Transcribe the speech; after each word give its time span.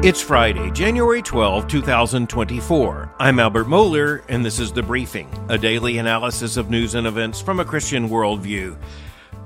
It's 0.00 0.20
Friday, 0.20 0.70
January 0.70 1.20
12, 1.20 1.66
2024. 1.66 3.14
I'm 3.18 3.40
Albert 3.40 3.64
Mohler, 3.64 4.22
and 4.28 4.46
this 4.46 4.60
is 4.60 4.70
The 4.70 4.80
Briefing, 4.80 5.28
a 5.48 5.58
daily 5.58 5.98
analysis 5.98 6.56
of 6.56 6.70
news 6.70 6.94
and 6.94 7.04
events 7.04 7.40
from 7.40 7.58
a 7.58 7.64
Christian 7.64 8.08
worldview. 8.08 8.78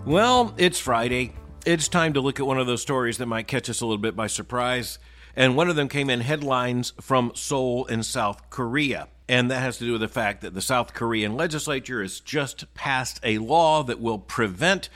Well, 0.04 0.52
it's 0.58 0.78
Friday. 0.78 1.32
It's 1.64 1.88
time 1.88 2.12
to 2.12 2.20
look 2.20 2.38
at 2.38 2.46
one 2.46 2.58
of 2.58 2.66
those 2.66 2.82
stories 2.82 3.16
that 3.16 3.26
might 3.26 3.46
catch 3.46 3.70
us 3.70 3.80
a 3.80 3.86
little 3.86 3.96
bit 3.96 4.14
by 4.14 4.26
surprise. 4.26 4.98
And 5.34 5.56
one 5.56 5.70
of 5.70 5.76
them 5.76 5.88
came 5.88 6.10
in 6.10 6.20
headlines 6.20 6.92
from 7.00 7.32
Seoul 7.34 7.86
in 7.86 8.02
South 8.02 8.50
Korea. 8.50 9.08
And 9.30 9.50
that 9.50 9.60
has 9.60 9.78
to 9.78 9.86
do 9.86 9.92
with 9.92 10.02
the 10.02 10.08
fact 10.08 10.42
that 10.42 10.52
the 10.52 10.60
South 10.60 10.92
Korean 10.92 11.34
legislature 11.34 12.02
has 12.02 12.20
just 12.20 12.72
passed 12.74 13.20
a 13.22 13.38
law 13.38 13.82
that 13.84 14.02
will 14.02 14.18
prevent 14.18 14.90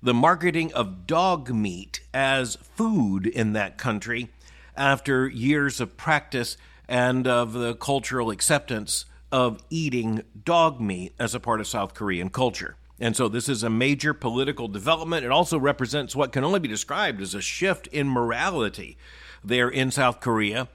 the 0.00 0.14
marketing 0.14 0.72
of 0.74 1.08
dog 1.08 1.50
meat 1.50 2.02
as 2.14 2.54
food 2.76 3.26
in 3.26 3.52
that 3.54 3.78
country 3.78 4.30
after 4.76 5.28
years 5.28 5.80
of 5.80 5.96
practice 5.96 6.56
and 6.88 7.26
of 7.26 7.52
the 7.52 7.74
cultural 7.74 8.30
acceptance 8.30 9.04
of 9.30 9.62
eating 9.70 10.22
dog 10.44 10.80
meat 10.80 11.14
as 11.18 11.34
a 11.34 11.40
part 11.40 11.60
of 11.60 11.66
South 11.66 11.94
Korean 11.94 12.28
culture. 12.28 12.76
And 13.00 13.16
so 13.16 13.28
this 13.28 13.48
is 13.48 13.62
a 13.62 13.70
major 13.70 14.14
political 14.14 14.68
development. 14.68 15.24
It 15.24 15.32
also 15.32 15.58
represents 15.58 16.14
what 16.14 16.32
can 16.32 16.44
only 16.44 16.60
be 16.60 16.68
described 16.68 17.20
as 17.20 17.34
a 17.34 17.40
shift 17.40 17.86
in 17.88 18.08
morality 18.08 18.96
there 19.42 19.68
in 19.68 19.90
South 19.90 20.20
Korea, 20.20 20.68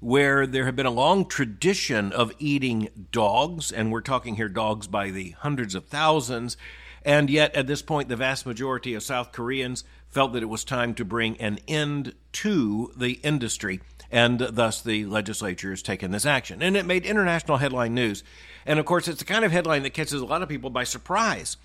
where 0.00 0.46
there 0.46 0.64
had 0.64 0.76
been 0.76 0.86
a 0.86 0.90
long 0.90 1.26
tradition 1.26 2.12
of 2.12 2.32
eating 2.38 2.88
dogs, 3.10 3.72
and 3.72 3.90
we're 3.90 4.00
talking 4.00 4.36
here 4.36 4.48
dogs 4.48 4.86
by 4.86 5.10
the 5.10 5.30
hundreds 5.30 5.74
of 5.74 5.86
thousands. 5.86 6.56
And 7.04 7.28
yet, 7.30 7.54
at 7.54 7.66
this 7.66 7.82
point, 7.82 8.08
the 8.08 8.16
vast 8.16 8.46
majority 8.46 8.94
of 8.94 9.02
South 9.02 9.32
Koreans 9.32 9.84
felt 10.08 10.32
that 10.34 10.42
it 10.42 10.48
was 10.48 10.62
time 10.62 10.94
to 10.94 11.04
bring 11.04 11.40
an 11.40 11.58
end 11.66 12.14
to 12.32 12.92
the 12.96 13.12
industry, 13.22 13.80
and 14.10 14.38
thus 14.38 14.82
the 14.82 15.06
legislature 15.06 15.70
has 15.70 15.82
taken 15.82 16.10
this 16.10 16.26
action. 16.26 16.62
And 16.62 16.76
it 16.76 16.86
made 16.86 17.06
international 17.06 17.56
headline 17.56 17.94
news. 17.94 18.22
And 18.66 18.78
of 18.78 18.84
course, 18.84 19.08
it's 19.08 19.18
the 19.18 19.24
kind 19.24 19.44
of 19.44 19.52
headline 19.52 19.82
that 19.82 19.94
catches 19.94 20.20
a 20.20 20.26
lot 20.26 20.42
of 20.42 20.48
people 20.48 20.70
by 20.70 20.84
surprise. 20.84 21.56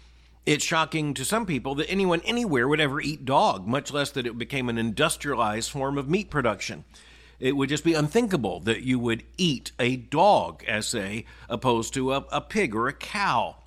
It's 0.45 0.63
shocking 0.63 1.13
to 1.15 1.25
some 1.25 1.45
people 1.45 1.75
that 1.75 1.91
anyone 1.91 2.21
anywhere 2.21 2.67
would 2.67 2.79
ever 2.79 3.01
eat 3.01 3.25
dog, 3.25 3.67
much 3.67 3.91
less 3.91 4.11
that 4.11 4.25
it 4.25 4.37
became 4.37 4.69
an 4.69 4.77
industrialized 4.77 5.69
form 5.69 5.97
of 5.97 6.09
meat 6.09 6.29
production. 6.29 6.85
It 7.39 7.57
would 7.57 7.69
just 7.69 7.83
be 7.83 7.93
unthinkable 7.93 8.61
that 8.61 8.81
you 8.81 8.97
would 8.97 9.23
eat 9.37 9.73
a 9.77 9.97
dog, 9.97 10.63
as 10.65 10.87
say, 10.87 11.25
opposed 11.49 11.93
to 11.95 12.13
a, 12.13 12.25
a 12.31 12.41
pig 12.41 12.73
or 12.73 12.87
a 12.87 12.93
cow. 12.93 13.57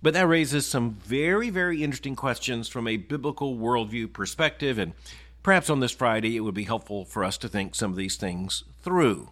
But 0.00 0.14
that 0.14 0.28
raises 0.28 0.66
some 0.66 0.92
very, 0.92 1.50
very 1.50 1.82
interesting 1.82 2.14
questions 2.14 2.68
from 2.68 2.86
a 2.86 2.96
biblical 2.96 3.56
worldview 3.56 4.12
perspective, 4.12 4.78
and 4.78 4.92
perhaps 5.42 5.68
on 5.68 5.80
this 5.80 5.92
Friday 5.92 6.36
it 6.36 6.40
would 6.40 6.54
be 6.54 6.64
helpful 6.64 7.04
for 7.04 7.24
us 7.24 7.36
to 7.38 7.48
think 7.48 7.74
some 7.74 7.90
of 7.90 7.96
these 7.96 8.16
things 8.16 8.64
through. 8.80 9.30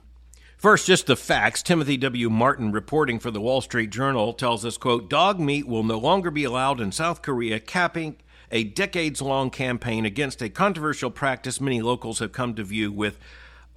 First, 0.57 0.87
just 0.87 1.07
the 1.07 1.17
facts. 1.17 1.63
Timothy 1.63 1.97
W. 1.99 2.31
Martin, 2.31 2.73
reporting 2.73 3.19
for 3.19 3.31
the 3.31 3.41
Wall 3.41 3.61
Street 3.61 3.91
Journal, 3.91 4.33
tells 4.33 4.65
us, 4.65 4.79
quote, 4.79 5.11
dog 5.11 5.39
meat 5.39 5.67
will 5.69 5.83
no 5.83 5.99
longer 5.99 6.31
be 6.31 6.45
allowed 6.45 6.81
in 6.81 6.91
South 6.93 7.21
Korea, 7.23 7.61
capping 7.61 8.17
a 8.51 8.65
decades 8.65 9.21
long 9.21 9.51
campaign 9.51 10.07
against 10.07 10.41
a 10.41 10.49
controversial 10.49 11.11
practice 11.11 11.61
many 11.61 11.83
locals 11.83 12.21
have 12.21 12.33
come 12.33 12.55
to 12.55 12.65
view 12.65 12.91
with 12.91 13.19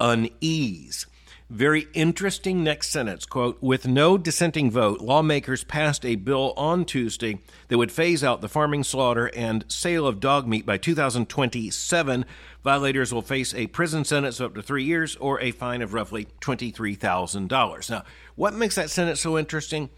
unease. 0.00 1.06
Very 1.50 1.88
interesting 1.94 2.62
next 2.62 2.90
sentence 2.90 3.26
quote 3.26 3.60
With 3.60 3.84
no 3.84 4.16
dissenting 4.16 4.70
vote, 4.70 5.00
lawmakers 5.00 5.64
passed 5.64 6.06
a 6.06 6.14
bill 6.14 6.54
on 6.56 6.84
Tuesday 6.84 7.40
that 7.66 7.76
would 7.76 7.90
phase 7.90 8.22
out 8.22 8.40
the 8.40 8.48
farming, 8.48 8.84
slaughter, 8.84 9.32
and 9.34 9.64
sale 9.66 10.06
of 10.06 10.20
dog 10.20 10.46
meat 10.46 10.64
by 10.64 10.76
2027. 10.76 12.24
Violators 12.62 13.12
will 13.12 13.20
face 13.20 13.52
a 13.52 13.66
prison 13.66 14.04
sentence 14.04 14.38
of 14.38 14.46
up 14.46 14.54
to 14.54 14.62
three 14.62 14.84
years 14.84 15.16
or 15.16 15.40
a 15.40 15.50
fine 15.50 15.82
of 15.82 15.92
roughly 15.92 16.28
$23,000. 16.40 17.90
Now, 17.90 18.04
what 18.36 18.54
makes 18.54 18.76
that 18.76 18.88
sentence 18.88 19.20
so 19.20 19.36
interesting? 19.36 19.90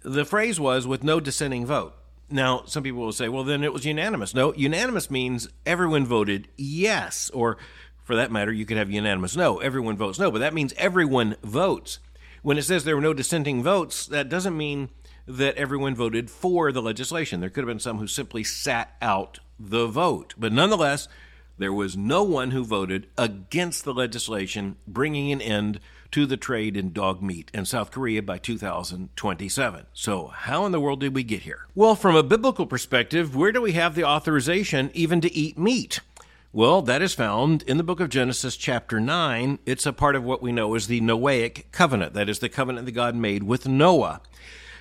The 0.00 0.24
phrase 0.24 0.58
was 0.58 0.86
with 0.86 1.04
no 1.04 1.20
dissenting 1.20 1.66
vote. 1.66 1.98
Now, 2.30 2.62
some 2.66 2.82
people 2.82 3.00
will 3.00 3.12
say, 3.12 3.28
well, 3.28 3.44
then 3.44 3.64
it 3.64 3.72
was 3.72 3.86
unanimous. 3.86 4.34
No, 4.34 4.54
unanimous 4.54 5.10
means 5.10 5.48
everyone 5.64 6.04
voted 6.04 6.48
yes, 6.56 7.30
or 7.30 7.56
for 8.08 8.16
that 8.16 8.32
matter, 8.32 8.50
you 8.50 8.64
could 8.64 8.78
have 8.78 8.90
unanimous 8.90 9.36
no. 9.36 9.58
Everyone 9.58 9.94
votes 9.94 10.18
no, 10.18 10.30
but 10.30 10.38
that 10.38 10.54
means 10.54 10.72
everyone 10.78 11.36
votes. 11.42 11.98
When 12.40 12.56
it 12.56 12.62
says 12.62 12.84
there 12.84 12.96
were 12.96 13.02
no 13.02 13.12
dissenting 13.12 13.62
votes, 13.62 14.06
that 14.06 14.30
doesn't 14.30 14.56
mean 14.56 14.88
that 15.26 15.56
everyone 15.56 15.94
voted 15.94 16.30
for 16.30 16.72
the 16.72 16.80
legislation. 16.80 17.40
There 17.40 17.50
could 17.50 17.64
have 17.64 17.68
been 17.68 17.78
some 17.78 17.98
who 17.98 18.06
simply 18.06 18.44
sat 18.44 18.96
out 19.02 19.40
the 19.60 19.86
vote. 19.86 20.32
But 20.38 20.54
nonetheless, 20.54 21.06
there 21.58 21.70
was 21.70 21.98
no 21.98 22.22
one 22.22 22.52
who 22.52 22.64
voted 22.64 23.08
against 23.18 23.84
the 23.84 23.92
legislation 23.92 24.76
bringing 24.86 25.30
an 25.30 25.42
end 25.42 25.78
to 26.12 26.24
the 26.24 26.38
trade 26.38 26.78
in 26.78 26.94
dog 26.94 27.20
meat 27.20 27.50
in 27.52 27.66
South 27.66 27.90
Korea 27.90 28.22
by 28.22 28.38
2027. 28.38 29.84
So, 29.92 30.28
how 30.28 30.64
in 30.64 30.72
the 30.72 30.80
world 30.80 31.00
did 31.00 31.14
we 31.14 31.24
get 31.24 31.42
here? 31.42 31.66
Well, 31.74 31.94
from 31.94 32.16
a 32.16 32.22
biblical 32.22 32.64
perspective, 32.64 33.36
where 33.36 33.52
do 33.52 33.60
we 33.60 33.72
have 33.72 33.94
the 33.94 34.04
authorization 34.04 34.90
even 34.94 35.20
to 35.20 35.34
eat 35.34 35.58
meat? 35.58 36.00
Well, 36.50 36.80
that 36.80 37.02
is 37.02 37.12
found 37.12 37.60
in 37.64 37.76
the 37.76 37.82
book 37.82 38.00
of 38.00 38.08
Genesis, 38.08 38.56
chapter 38.56 39.00
9. 39.00 39.58
It's 39.66 39.84
a 39.84 39.92
part 39.92 40.16
of 40.16 40.24
what 40.24 40.40
we 40.40 40.50
know 40.50 40.74
as 40.76 40.86
the 40.86 41.02
Noahic 41.02 41.64
covenant. 41.72 42.14
That 42.14 42.30
is 42.30 42.38
the 42.38 42.48
covenant 42.48 42.86
that 42.86 42.92
God 42.92 43.14
made 43.14 43.42
with 43.42 43.68
Noah. 43.68 44.22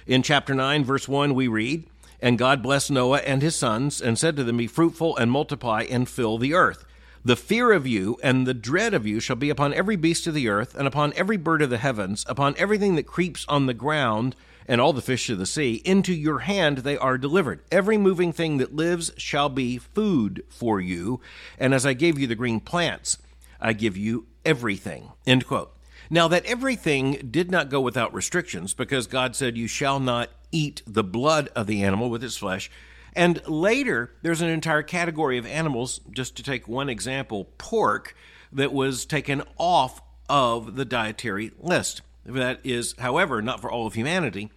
In 0.06 0.24
chapter 0.24 0.56
9, 0.56 0.86
verse 0.86 1.10
1, 1.10 1.36
we 1.36 1.50
read, 1.50 1.86
And 2.22 2.38
God 2.38 2.64
blessed 2.64 2.92
Noah 2.92 3.18
and 3.18 3.42
his 3.42 3.58
sons, 3.58 4.00
and 4.00 4.18
said 4.18 4.38
to 4.38 4.46
them, 4.46 4.56
Be 4.56 4.68
fruitful 4.68 5.18
and 5.18 5.30
multiply 5.30 5.82
and 5.82 6.08
fill 6.08 6.38
the 6.38 6.54
earth. 6.54 6.86
The 7.26 7.36
fear 7.36 7.74
of 7.74 7.86
you 7.86 8.18
and 8.24 8.48
the 8.48 8.54
dread 8.54 8.94
of 8.94 9.06
you 9.06 9.20
shall 9.20 9.36
be 9.36 9.50
upon 9.50 9.74
every 9.74 9.98
beast 9.98 10.26
of 10.26 10.34
the 10.34 10.48
earth, 10.48 10.74
and 10.74 10.88
upon 10.88 11.12
every 11.18 11.36
bird 11.36 11.62
of 11.62 11.70
the 11.70 11.80
heavens, 11.80 12.26
upon 12.30 12.56
everything 12.58 12.96
that 12.96 13.08
creeps 13.08 13.46
on 13.50 13.66
the 13.66 13.74
ground 13.74 14.38
and 14.68 14.82
all 14.82 14.94
the 14.94 15.02
fish 15.02 15.30
of 15.30 15.38
the 15.38 15.46
sea. 15.46 15.82
Into 15.86 16.14
your 16.14 16.40
hand 16.40 16.80
they 16.80 16.98
are 16.98 17.18
delivered. 17.18 17.62
Every 17.72 17.98
moving 17.98 18.34
thing 18.34 18.58
that 18.58 18.76
lives 18.76 19.12
shall 19.18 19.50
be 19.50 19.78
food 19.78 20.44
for 20.50 20.82
you. 20.82 21.22
And 21.58 21.74
as 21.74 21.86
I 21.86 21.94
gave 21.94 22.20
you 22.20 22.28
the 22.28 22.36
green 22.36 22.60
plants, 22.60 23.18
I 23.62 23.74
give 23.74 23.98
you 23.98 24.28
everything. 24.46 25.12
End 25.26 25.48
quote. 25.48 25.74
Now, 26.10 26.28
that 26.30 26.46
everything 26.46 27.28
did 27.32 27.52
not 27.52 27.70
go 27.70 27.82
without 27.82 28.14
restrictions 28.14 28.74
because 28.74 29.08
God 29.08 29.36
said, 29.36 29.58
You 29.58 29.68
shall 29.68 30.00
not 30.00 30.30
eat 30.52 30.82
the 30.88 31.04
blood 31.04 31.50
of 31.56 31.68
the 31.68 31.84
animal 31.84 32.10
with 32.10 32.24
its 32.24 32.38
flesh. 32.38 32.72
And 33.14 33.46
later, 33.48 34.12
there's 34.22 34.42
an 34.42 34.50
entire 34.50 34.84
category 34.84 35.38
of 35.38 35.46
animals, 35.46 36.00
just 36.12 36.38
to 36.38 36.44
take 36.44 36.68
one 36.68 36.88
example, 36.88 37.46
pork, 37.58 38.16
that 38.54 38.72
was 38.72 39.06
taken 39.06 39.44
off 39.58 40.02
of 40.30 40.76
the 40.76 40.86
dietary 40.86 41.52
list. 41.60 42.02
That 42.26 42.60
is, 42.64 42.96
however, 43.00 43.42
not 43.42 43.60
for 43.60 43.72
all 43.72 43.88
of 43.88 43.94
humanity 43.94 44.50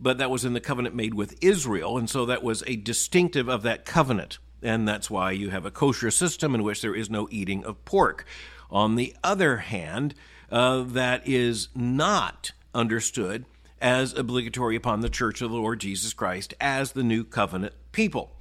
but 0.00 0.18
that 0.18 0.30
was 0.30 0.44
in 0.44 0.52
the 0.52 0.60
covenant 0.60 0.94
made 0.94 1.14
with 1.14 1.36
Israel, 1.42 1.98
and 1.98 2.08
so 2.08 2.26
that 2.26 2.42
was 2.42 2.62
a 2.66 2.76
distinctive 2.76 3.48
of 3.48 3.62
that 3.62 3.84
covenant. 3.84 4.38
And 4.62 4.88
that's 4.88 5.10
why 5.10 5.32
you 5.32 5.50
have 5.50 5.66
a 5.66 5.70
kosher 5.70 6.10
system 6.10 6.54
in 6.54 6.62
which 6.62 6.82
there 6.82 6.94
is 6.94 7.10
no 7.10 7.28
eating 7.30 7.64
of 7.64 7.84
pork. 7.84 8.24
On 8.70 8.96
the 8.96 9.14
other 9.22 9.58
hand, 9.58 10.14
uh, 10.50 10.82
that 10.82 11.26
is 11.26 11.68
not 11.74 12.52
understood 12.74 13.44
as 13.80 14.14
obligatory 14.14 14.76
upon 14.76 15.00
the 15.00 15.08
church 15.08 15.42
of 15.42 15.50
the 15.50 15.56
Lord 15.56 15.80
Jesus 15.80 16.12
Christ 16.14 16.54
as 16.60 16.92
the 16.92 17.02
new 17.02 17.24
covenant 17.24 17.74
people. 17.92 18.32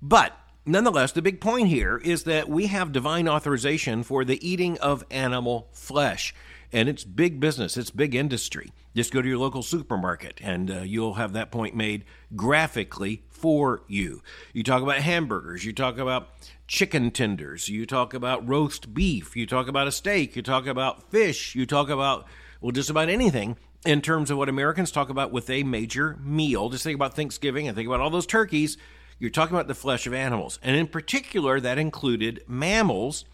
But 0.00 0.38
nonetheless, 0.66 1.12
the 1.12 1.22
big 1.22 1.40
point 1.40 1.68
here 1.68 1.98
is 1.98 2.24
that 2.24 2.48
we 2.48 2.66
have 2.66 2.92
divine 2.92 3.28
authorization 3.28 4.02
for 4.02 4.24
the 4.24 4.46
eating 4.46 4.78
of 4.78 5.04
animal 5.10 5.68
flesh 5.72 6.34
and 6.74 6.88
it's 6.88 7.04
big 7.04 7.38
business, 7.38 7.76
it's 7.76 7.90
big 7.90 8.16
industry. 8.16 8.72
Just 8.96 9.12
go 9.12 9.22
to 9.22 9.28
your 9.28 9.38
local 9.38 9.62
supermarket 9.62 10.40
and 10.42 10.70
uh, 10.70 10.80
you'll 10.80 11.14
have 11.14 11.32
that 11.34 11.52
point 11.52 11.76
made 11.76 12.04
graphically 12.34 13.22
for 13.30 13.82
you. 13.86 14.22
You 14.52 14.64
talk 14.64 14.82
about 14.82 14.96
hamburgers, 14.96 15.64
you 15.64 15.72
talk 15.72 15.98
about 15.98 16.30
chicken 16.66 17.12
tenders, 17.12 17.68
you 17.68 17.86
talk 17.86 18.12
about 18.12 18.46
roast 18.48 18.92
beef, 18.92 19.36
you 19.36 19.46
talk 19.46 19.68
about 19.68 19.86
a 19.86 19.92
steak, 19.92 20.34
you 20.34 20.42
talk 20.42 20.66
about 20.66 21.10
fish, 21.12 21.54
you 21.54 21.64
talk 21.64 21.88
about, 21.88 22.26
well, 22.60 22.72
just 22.72 22.90
about 22.90 23.08
anything 23.08 23.56
in 23.86 24.00
terms 24.00 24.28
of 24.32 24.38
what 24.38 24.48
Americans 24.48 24.90
talk 24.90 25.10
about 25.10 25.30
with 25.30 25.48
a 25.50 25.62
major 25.62 26.18
meal. 26.24 26.70
Just 26.70 26.82
think 26.82 26.96
about 26.96 27.14
Thanksgiving 27.14 27.68
and 27.68 27.76
think 27.76 27.86
about 27.86 28.00
all 28.00 28.10
those 28.10 28.26
turkeys. 28.26 28.76
You're 29.18 29.30
talking 29.30 29.54
about 29.54 29.68
the 29.68 29.74
flesh 29.74 30.06
of 30.06 30.14
animals. 30.14 30.58
And 30.62 30.76
in 30.76 30.86
particular, 30.86 31.60
that 31.60 31.78
included 31.78 32.42
mammals. 32.46 33.24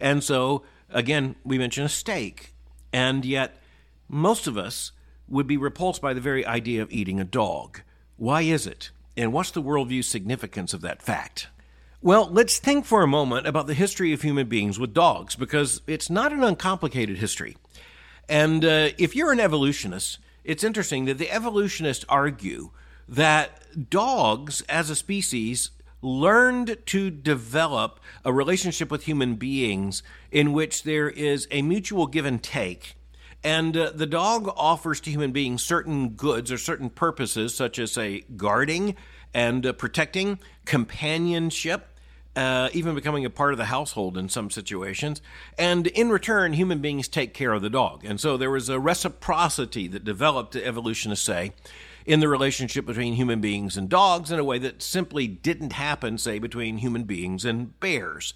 And 0.00 0.22
so, 0.22 0.64
again, 0.90 1.36
we 1.44 1.58
mentioned 1.58 1.86
a 1.86 1.90
steak 1.90 2.54
and 2.92 3.24
yet, 3.24 3.60
most 4.08 4.46
of 4.46 4.56
us 4.56 4.92
would 5.28 5.46
be 5.46 5.56
repulsed 5.56 6.00
by 6.00 6.14
the 6.14 6.20
very 6.20 6.46
idea 6.46 6.82
of 6.82 6.90
eating 6.90 7.20
a 7.20 7.24
dog. 7.24 7.82
Why 8.16 8.42
is 8.42 8.66
it? 8.66 8.90
And 9.16 9.32
what's 9.32 9.50
the 9.50 9.62
worldview 9.62 10.04
significance 10.04 10.72
of 10.72 10.80
that 10.80 11.02
fact? 11.02 11.48
Well, 12.00 12.28
let's 12.30 12.58
think 12.58 12.86
for 12.86 13.02
a 13.02 13.08
moment 13.08 13.46
about 13.46 13.66
the 13.66 13.74
history 13.74 14.12
of 14.12 14.22
human 14.22 14.48
beings 14.48 14.78
with 14.78 14.94
dogs, 14.94 15.34
because 15.34 15.82
it's 15.86 16.08
not 16.08 16.32
an 16.32 16.44
uncomplicated 16.44 17.18
history. 17.18 17.56
And 18.28 18.64
uh, 18.64 18.90
if 18.98 19.16
you're 19.16 19.32
an 19.32 19.40
evolutionist, 19.40 20.18
it's 20.44 20.64
interesting 20.64 21.06
that 21.06 21.18
the 21.18 21.30
evolutionists 21.30 22.04
argue 22.08 22.70
that 23.08 23.90
dogs 23.90 24.60
as 24.62 24.90
a 24.90 24.96
species 24.96 25.70
learned 26.00 26.76
to 26.86 27.10
develop 27.10 28.00
a 28.24 28.32
relationship 28.32 28.90
with 28.90 29.04
human 29.04 29.34
beings 29.34 30.02
in 30.30 30.52
which 30.52 30.84
there 30.84 31.08
is 31.08 31.48
a 31.50 31.62
mutual 31.62 32.06
give 32.06 32.24
and 32.24 32.42
take. 32.42 32.94
And 33.42 33.76
uh, 33.76 33.92
the 33.94 34.06
dog 34.06 34.52
offers 34.56 35.00
to 35.00 35.10
human 35.10 35.32
beings 35.32 35.62
certain 35.62 36.10
goods 36.10 36.50
or 36.50 36.58
certain 36.58 36.90
purposes, 36.90 37.54
such 37.54 37.78
as, 37.78 37.92
say, 37.92 38.24
guarding 38.36 38.96
and 39.32 39.64
uh, 39.64 39.72
protecting, 39.72 40.38
companionship, 40.64 41.86
uh, 42.34 42.68
even 42.72 42.94
becoming 42.94 43.24
a 43.24 43.30
part 43.30 43.52
of 43.52 43.58
the 43.58 43.66
household 43.66 44.16
in 44.16 44.28
some 44.28 44.50
situations. 44.50 45.20
And 45.56 45.86
in 45.88 46.10
return, 46.10 46.52
human 46.52 46.80
beings 46.80 47.08
take 47.08 47.34
care 47.34 47.52
of 47.52 47.62
the 47.62 47.70
dog. 47.70 48.04
And 48.04 48.20
so 48.20 48.36
there 48.36 48.50
was 48.50 48.68
a 48.68 48.78
reciprocity 48.78 49.88
that 49.88 50.04
developed, 50.04 50.54
evolutionists 50.54 51.24
say, 51.24 51.52
in 52.06 52.20
the 52.20 52.28
relationship 52.28 52.86
between 52.86 53.14
human 53.14 53.40
beings 53.40 53.76
and 53.76 53.88
dogs 53.88 54.30
in 54.30 54.38
a 54.38 54.44
way 54.44 54.58
that 54.58 54.82
simply 54.82 55.26
didn't 55.26 55.72
happen, 55.72 56.18
say, 56.18 56.38
between 56.38 56.78
human 56.78 57.04
beings 57.04 57.44
and 57.44 57.78
bears. 57.80 58.34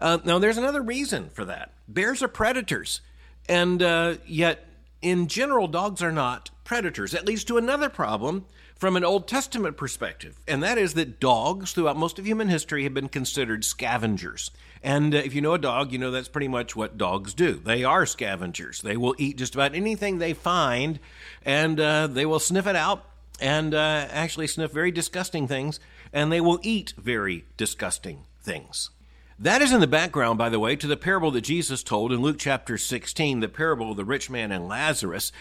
Uh, 0.00 0.18
now, 0.24 0.38
there's 0.38 0.58
another 0.58 0.82
reason 0.82 1.30
for 1.30 1.44
that. 1.44 1.72
Bears 1.88 2.22
are 2.22 2.28
predators, 2.28 3.00
and 3.48 3.82
uh, 3.82 4.14
yet, 4.26 4.66
in 5.00 5.28
general, 5.28 5.68
dogs 5.68 6.02
are 6.02 6.12
not 6.12 6.50
predators. 6.64 7.12
That 7.12 7.26
leads 7.26 7.44
to 7.44 7.56
another 7.58 7.88
problem 7.88 8.46
from 8.84 8.96
an 8.96 9.04
Old 9.04 9.26
Testament 9.26 9.78
perspective, 9.78 10.38
and 10.46 10.62
that 10.62 10.76
is 10.76 10.92
that 10.92 11.18
dogs, 11.18 11.72
throughout 11.72 11.96
most 11.96 12.18
of 12.18 12.26
human 12.26 12.50
history, 12.50 12.84
have 12.84 12.92
been 12.92 13.08
considered 13.08 13.64
scavengers. 13.64 14.50
And 14.82 15.14
uh, 15.14 15.22
if 15.24 15.34
you 15.34 15.40
know 15.40 15.54
a 15.54 15.58
dog, 15.58 15.90
you 15.90 15.96
know 15.96 16.10
that's 16.10 16.28
pretty 16.28 16.48
much 16.48 16.76
what 16.76 16.98
dogs 16.98 17.32
do. 17.32 17.54
They 17.54 17.82
are 17.82 18.04
scavengers. 18.04 18.82
They 18.82 18.98
will 18.98 19.14
eat 19.16 19.38
just 19.38 19.54
about 19.54 19.74
anything 19.74 20.18
they 20.18 20.34
find, 20.34 21.00
and 21.46 21.80
uh, 21.80 22.08
they 22.08 22.26
will 22.26 22.38
sniff 22.38 22.66
it 22.66 22.76
out 22.76 23.06
and 23.40 23.72
uh, 23.74 24.06
actually 24.10 24.48
sniff 24.48 24.70
very 24.70 24.90
disgusting 24.90 25.48
things, 25.48 25.80
and 26.12 26.30
they 26.30 26.42
will 26.42 26.60
eat 26.62 26.92
very 26.98 27.46
disgusting 27.56 28.26
things. 28.42 28.90
That 29.38 29.62
is 29.62 29.72
in 29.72 29.80
the 29.80 29.86
background, 29.86 30.36
by 30.36 30.50
the 30.50 30.60
way, 30.60 30.76
to 30.76 30.86
the 30.86 30.98
parable 30.98 31.30
that 31.30 31.40
Jesus 31.40 31.82
told 31.82 32.12
in 32.12 32.20
Luke 32.20 32.36
chapter 32.38 32.76
16, 32.76 33.40
the 33.40 33.48
parable 33.48 33.92
of 33.92 33.96
the 33.96 34.04
rich 34.04 34.28
man 34.28 34.52
and 34.52 34.68
Lazarus. 34.68 35.32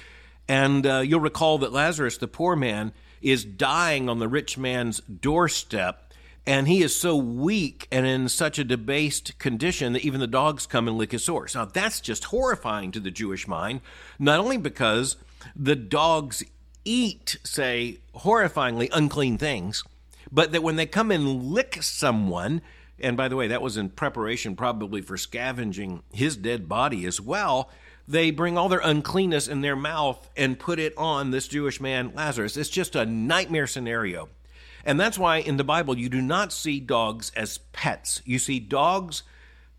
And 0.48 0.88
uh, 0.88 1.00
you'll 1.00 1.20
recall 1.20 1.58
that 1.58 1.74
Lazarus, 1.74 2.18
the 2.18 2.28
poor 2.30 2.56
man, 2.56 2.94
is 3.24 3.46
dying 3.46 4.10
on 4.10 4.20
the 4.20 4.28
rich 4.28 4.58
man's 4.58 5.00
doorstep, 5.02 6.14
and 6.46 6.68
he 6.68 6.84
is 6.84 6.96
so 6.96 7.16
weak 7.16 7.88
and 7.92 8.06
in 8.06 8.28
such 8.28 8.60
a 8.60 8.64
debased 8.64 9.38
condition 9.40 9.94
that 9.94 10.04
even 10.04 10.20
the 10.20 10.28
dogs 10.28 10.66
come 10.66 10.88
and 10.88 10.98
lick 10.98 11.14
his 11.14 11.24
sores. 11.24 11.56
Now, 11.56 11.66
that's 11.66 12.02
just 12.02 12.26
horrifying 12.26 12.92
to 12.92 13.00
the 13.00 13.12
Jewish 13.12 13.48
mind, 13.48 13.82
not 14.20 14.40
only 14.40 14.58
because 14.58 15.16
the 15.56 15.76
dogs 15.76 16.44
eat, 16.86 17.38
say, 17.44 18.00
horrifyingly 18.16 18.90
unclean 18.92 19.38
things, 19.38 19.84
but 20.32 20.52
that 20.52 20.64
when 20.64 20.76
they 20.76 20.86
come 20.86 21.12
and 21.12 21.44
lick 21.44 21.82
someone, 21.82 22.62
and 23.00 23.16
by 23.16 23.28
the 23.28 23.36
way, 23.36 23.48
that 23.48 23.62
was 23.62 23.78
in 23.78 23.90
preparation 23.90 24.56
probably 24.56 25.02
for 25.02 25.18
scavenging 25.18 26.04
his 26.12 26.36
dead 26.36 26.68
body 26.68 27.06
as 27.06 27.22
well, 27.22 27.70
they 28.08 28.32
bring 28.32 28.58
all 28.58 28.70
their 28.70 28.80
uncleanness 28.80 29.48
in 29.48 29.62
their 29.62 29.76
mouth 29.76 30.30
and 30.36 30.60
put 30.60 30.80
it 30.80 30.94
on 30.98 31.32
this 31.32 31.48
Jewish 31.48 31.80
man, 31.80 32.12
Lazarus. 32.14 32.58
It's 32.58 32.70
just 32.70 32.96
a 32.96 33.06
nightmare 33.06 33.68
scenario. 33.68 34.30
And 34.86 35.00
that's 35.00 35.18
why 35.18 35.38
in 35.38 35.58
the 35.58 35.64
Bible 35.64 35.98
you 35.98 36.10
do 36.10 36.22
not 36.22 36.52
see 36.52 36.80
dogs 36.80 37.32
as 37.36 37.60
pets. 37.72 38.22
You 38.26 38.40
see 38.40 38.60
dogs 38.60 39.24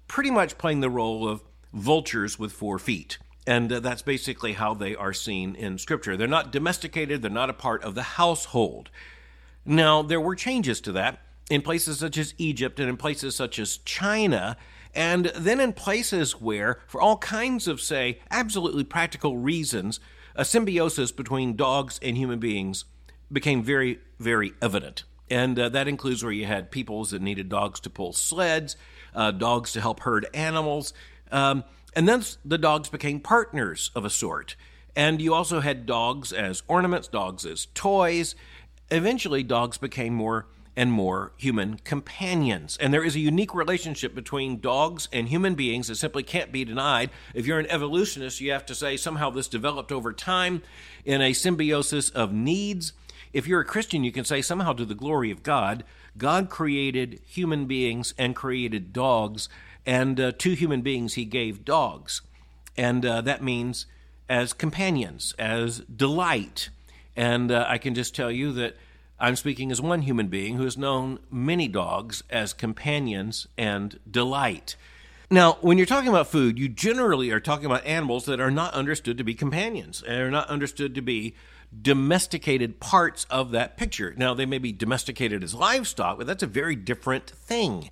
pretty 0.08 0.30
much 0.30 0.56
playing 0.56 0.80
the 0.80 0.90
role 0.90 1.28
of 1.28 1.42
vultures 1.72 2.38
with 2.38 2.52
four 2.52 2.78
feet. 2.78 3.18
And 3.46 3.70
uh, 3.70 3.80
that's 3.80 4.00
basically 4.02 4.54
how 4.54 4.72
they 4.72 4.94
are 4.94 5.12
seen 5.12 5.54
in 5.54 5.76
Scripture. 5.76 6.16
They're 6.16 6.26
not 6.26 6.50
domesticated, 6.50 7.20
they're 7.20 7.30
not 7.30 7.50
a 7.50 7.54
part 7.54 7.84
of 7.84 7.94
the 7.94 8.02
household. 8.02 8.88
Now, 9.66 10.02
there 10.02 10.20
were 10.20 10.34
changes 10.34 10.80
to 10.82 10.92
that 10.92 11.20
in 11.50 11.60
places 11.60 11.98
such 11.98 12.16
as 12.16 12.34
Egypt 12.38 12.80
and 12.80 12.88
in 12.88 12.96
places 12.96 13.36
such 13.36 13.58
as 13.58 13.78
China, 13.78 14.56
and 14.94 15.26
then 15.34 15.60
in 15.60 15.72
places 15.72 16.40
where, 16.40 16.80
for 16.86 17.00
all 17.00 17.18
kinds 17.18 17.68
of, 17.68 17.80
say, 17.80 18.20
absolutely 18.30 18.84
practical 18.84 19.36
reasons, 19.36 20.00
a 20.36 20.44
symbiosis 20.44 21.12
between 21.12 21.56
dogs 21.56 21.98
and 22.02 22.16
human 22.16 22.38
beings 22.38 22.84
became 23.30 23.62
very, 23.62 23.98
very 24.18 24.52
evident. 24.62 25.04
And 25.30 25.58
uh, 25.58 25.68
that 25.70 25.88
includes 25.88 26.22
where 26.22 26.32
you 26.32 26.46
had 26.46 26.70
peoples 26.70 27.10
that 27.10 27.22
needed 27.22 27.48
dogs 27.48 27.80
to 27.80 27.90
pull 27.90 28.12
sleds, 28.12 28.76
uh, 29.14 29.30
dogs 29.30 29.72
to 29.72 29.80
help 29.80 30.00
herd 30.00 30.26
animals. 30.34 30.92
Um, 31.32 31.64
and 31.96 32.08
then 32.08 32.22
the 32.44 32.58
dogs 32.58 32.88
became 32.88 33.20
partners 33.20 33.90
of 33.94 34.04
a 34.04 34.10
sort. 34.10 34.56
And 34.94 35.20
you 35.20 35.34
also 35.34 35.60
had 35.60 35.86
dogs 35.86 36.32
as 36.32 36.62
ornaments, 36.68 37.08
dogs 37.08 37.44
as 37.46 37.66
toys. 37.74 38.34
Eventually, 38.90 39.42
dogs 39.42 39.78
became 39.78 40.14
more 40.14 40.46
and 40.76 40.90
more 40.90 41.32
human 41.36 41.78
companions. 41.78 42.76
And 42.80 42.92
there 42.92 43.04
is 43.04 43.14
a 43.14 43.20
unique 43.20 43.54
relationship 43.54 44.14
between 44.14 44.60
dogs 44.60 45.08
and 45.12 45.28
human 45.28 45.54
beings 45.54 45.88
that 45.88 45.96
simply 45.96 46.22
can't 46.22 46.50
be 46.50 46.64
denied. 46.64 47.10
If 47.32 47.46
you're 47.46 47.60
an 47.60 47.70
evolutionist, 47.70 48.40
you 48.40 48.52
have 48.52 48.66
to 48.66 48.74
say 48.74 48.96
somehow 48.96 49.30
this 49.30 49.48
developed 49.48 49.92
over 49.92 50.12
time 50.12 50.62
in 51.04 51.20
a 51.20 51.32
symbiosis 51.32 52.10
of 52.10 52.32
needs. 52.32 52.92
If 53.32 53.46
you're 53.46 53.60
a 53.60 53.64
Christian, 53.64 54.04
you 54.04 54.12
can 54.12 54.24
say 54.24 54.42
somehow 54.42 54.72
to 54.74 54.84
the 54.84 54.94
glory 54.94 55.30
of 55.30 55.42
God, 55.42 55.84
God 56.16 56.50
created 56.50 57.20
human 57.26 57.66
beings 57.66 58.14
and 58.18 58.34
created 58.34 58.92
dogs 58.92 59.48
and 59.86 60.18
uh, 60.18 60.32
to 60.38 60.52
human 60.52 60.82
beings, 60.82 61.14
he 61.14 61.24
gave 61.24 61.64
dogs. 61.64 62.22
And 62.76 63.04
uh, 63.04 63.20
that 63.22 63.42
means 63.42 63.86
as 64.28 64.52
companions, 64.52 65.34
as 65.38 65.80
delight. 65.80 66.70
And 67.16 67.52
uh, 67.52 67.66
I 67.68 67.78
can 67.78 67.94
just 67.94 68.14
tell 68.14 68.30
you 68.30 68.52
that 68.52 68.76
I'm 69.18 69.36
speaking 69.36 69.70
as 69.70 69.80
one 69.80 70.02
human 70.02 70.28
being 70.28 70.56
who 70.56 70.64
has 70.64 70.76
known 70.76 71.18
many 71.30 71.68
dogs 71.68 72.22
as 72.30 72.52
companions 72.52 73.46
and 73.56 73.98
delight. 74.10 74.76
Now, 75.30 75.58
when 75.60 75.78
you're 75.78 75.86
talking 75.86 76.10
about 76.10 76.26
food, 76.26 76.58
you 76.58 76.68
generally 76.68 77.30
are 77.30 77.40
talking 77.40 77.66
about 77.66 77.86
animals 77.86 78.26
that 78.26 78.40
are 78.40 78.50
not 78.50 78.74
understood 78.74 79.16
to 79.18 79.24
be 79.24 79.34
companions 79.34 80.02
and 80.02 80.20
are 80.20 80.30
not 80.30 80.48
understood 80.48 80.94
to 80.94 81.00
be 81.00 81.34
domesticated 81.80 82.80
parts 82.80 83.26
of 83.30 83.50
that 83.52 83.76
picture. 83.76 84.14
Now, 84.16 84.34
they 84.34 84.46
may 84.46 84.58
be 84.58 84.72
domesticated 84.72 85.42
as 85.42 85.54
livestock, 85.54 86.18
but 86.18 86.26
that's 86.26 86.42
a 86.42 86.48
very 86.48 86.76
different 86.76 87.30
thing. 87.30 87.90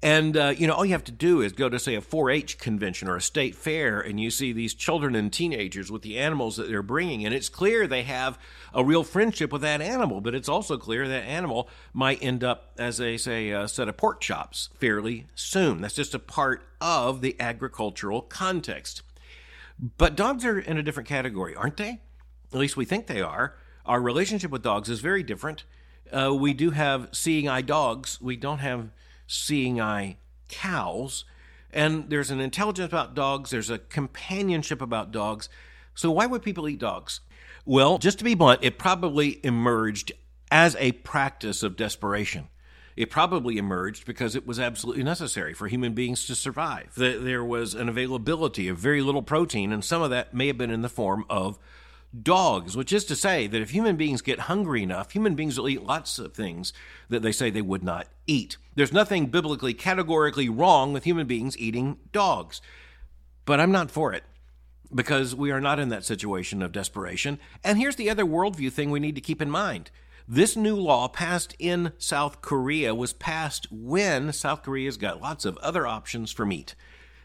And, 0.00 0.36
uh, 0.36 0.54
you 0.56 0.68
know, 0.68 0.74
all 0.74 0.84
you 0.84 0.92
have 0.92 1.04
to 1.04 1.12
do 1.12 1.40
is 1.40 1.52
go 1.52 1.68
to, 1.68 1.78
say, 1.78 1.96
a 1.96 2.00
4 2.00 2.30
H 2.30 2.58
convention 2.58 3.08
or 3.08 3.16
a 3.16 3.20
state 3.20 3.56
fair, 3.56 4.00
and 4.00 4.20
you 4.20 4.30
see 4.30 4.52
these 4.52 4.72
children 4.72 5.16
and 5.16 5.32
teenagers 5.32 5.90
with 5.90 6.02
the 6.02 6.18
animals 6.18 6.56
that 6.56 6.68
they're 6.68 6.82
bringing. 6.82 7.24
And 7.24 7.34
it's 7.34 7.48
clear 7.48 7.88
they 7.88 8.04
have 8.04 8.38
a 8.72 8.84
real 8.84 9.02
friendship 9.02 9.52
with 9.52 9.62
that 9.62 9.80
animal, 9.80 10.20
but 10.20 10.36
it's 10.36 10.48
also 10.48 10.76
clear 10.76 11.08
that 11.08 11.24
animal 11.24 11.68
might 11.92 12.22
end 12.22 12.44
up 12.44 12.72
as 12.78 13.00
a, 13.00 13.16
say, 13.16 13.50
a 13.50 13.66
set 13.66 13.88
of 13.88 13.96
pork 13.96 14.20
chops 14.20 14.68
fairly 14.78 15.26
soon. 15.34 15.80
That's 15.80 15.94
just 15.94 16.14
a 16.14 16.20
part 16.20 16.62
of 16.80 17.20
the 17.20 17.34
agricultural 17.40 18.22
context. 18.22 19.02
But 19.96 20.14
dogs 20.14 20.44
are 20.44 20.60
in 20.60 20.78
a 20.78 20.82
different 20.82 21.08
category, 21.08 21.56
aren't 21.56 21.76
they? 21.76 22.00
At 22.52 22.58
least 22.58 22.76
we 22.76 22.84
think 22.84 23.08
they 23.08 23.20
are. 23.20 23.56
Our 23.84 24.00
relationship 24.00 24.52
with 24.52 24.62
dogs 24.62 24.88
is 24.88 25.00
very 25.00 25.24
different. 25.24 25.64
Uh, 26.12 26.34
we 26.34 26.54
do 26.54 26.70
have 26.70 27.08
seeing 27.12 27.48
eye 27.48 27.62
dogs, 27.62 28.20
we 28.20 28.36
don't 28.36 28.58
have 28.58 28.90
seeing 29.28 29.80
eye 29.80 30.16
cows. 30.48 31.24
And 31.72 32.10
there's 32.10 32.32
an 32.32 32.40
intelligence 32.40 32.88
about 32.88 33.14
dogs, 33.14 33.50
there's 33.50 33.70
a 33.70 33.78
companionship 33.78 34.82
about 34.82 35.12
dogs. 35.12 35.48
So, 35.94 36.10
why 36.10 36.26
would 36.26 36.42
people 36.42 36.68
eat 36.68 36.80
dogs? 36.80 37.20
Well, 37.64 37.98
just 37.98 38.18
to 38.18 38.24
be 38.24 38.34
blunt, 38.34 38.60
it 38.64 38.78
probably 38.78 39.44
emerged 39.44 40.12
as 40.50 40.74
a 40.76 40.92
practice 40.92 41.62
of 41.62 41.76
desperation. 41.76 42.48
It 42.96 43.10
probably 43.10 43.58
emerged 43.58 44.06
because 44.06 44.34
it 44.34 44.46
was 44.46 44.58
absolutely 44.58 45.04
necessary 45.04 45.54
for 45.54 45.68
human 45.68 45.92
beings 45.92 46.26
to 46.26 46.34
survive. 46.34 46.94
There 46.96 47.44
was 47.44 47.74
an 47.74 47.88
availability 47.88 48.66
of 48.66 48.78
very 48.78 49.02
little 49.02 49.22
protein, 49.22 49.70
and 49.70 49.84
some 49.84 50.02
of 50.02 50.10
that 50.10 50.34
may 50.34 50.48
have 50.48 50.58
been 50.58 50.70
in 50.70 50.82
the 50.82 50.88
form 50.88 51.24
of 51.30 51.60
dogs, 52.22 52.76
which 52.76 52.92
is 52.92 53.04
to 53.04 53.16
say 53.16 53.46
that 53.46 53.60
if 53.60 53.70
human 53.70 53.96
beings 53.96 54.22
get 54.22 54.40
hungry 54.40 54.82
enough, 54.82 55.12
human 55.12 55.34
beings 55.34 55.58
will 55.58 55.68
eat 55.68 55.82
lots 55.82 56.18
of 56.18 56.32
things 56.32 56.72
that 57.08 57.22
they 57.22 57.32
say 57.32 57.50
they 57.50 57.62
would 57.62 57.84
not 57.84 58.08
eat. 58.26 58.56
There's 58.74 58.92
nothing 58.92 59.26
biblically 59.26 59.74
categorically 59.74 60.48
wrong 60.48 60.92
with 60.92 61.04
human 61.04 61.26
beings 61.26 61.58
eating 61.58 61.98
dogs. 62.12 62.60
But 63.44 63.60
I'm 63.60 63.72
not 63.72 63.90
for 63.90 64.12
it 64.12 64.24
because 64.94 65.34
we 65.34 65.50
are 65.50 65.60
not 65.60 65.78
in 65.78 65.90
that 65.90 66.04
situation 66.04 66.62
of 66.62 66.72
desperation. 66.72 67.38
And 67.62 67.78
here's 67.78 67.96
the 67.96 68.10
other 68.10 68.24
worldview 68.24 68.72
thing 68.72 68.90
we 68.90 69.00
need 69.00 69.14
to 69.14 69.20
keep 69.20 69.42
in 69.42 69.50
mind. 69.50 69.90
This 70.26 70.56
new 70.56 70.76
law 70.76 71.08
passed 71.08 71.54
in 71.58 71.92
South 71.96 72.42
Korea 72.42 72.94
was 72.94 73.12
passed 73.12 73.66
when 73.70 74.32
South 74.32 74.62
Korea's 74.62 74.98
got 74.98 75.22
lots 75.22 75.44
of 75.44 75.56
other 75.58 75.86
options 75.86 76.30
for 76.30 76.44
meat 76.44 76.74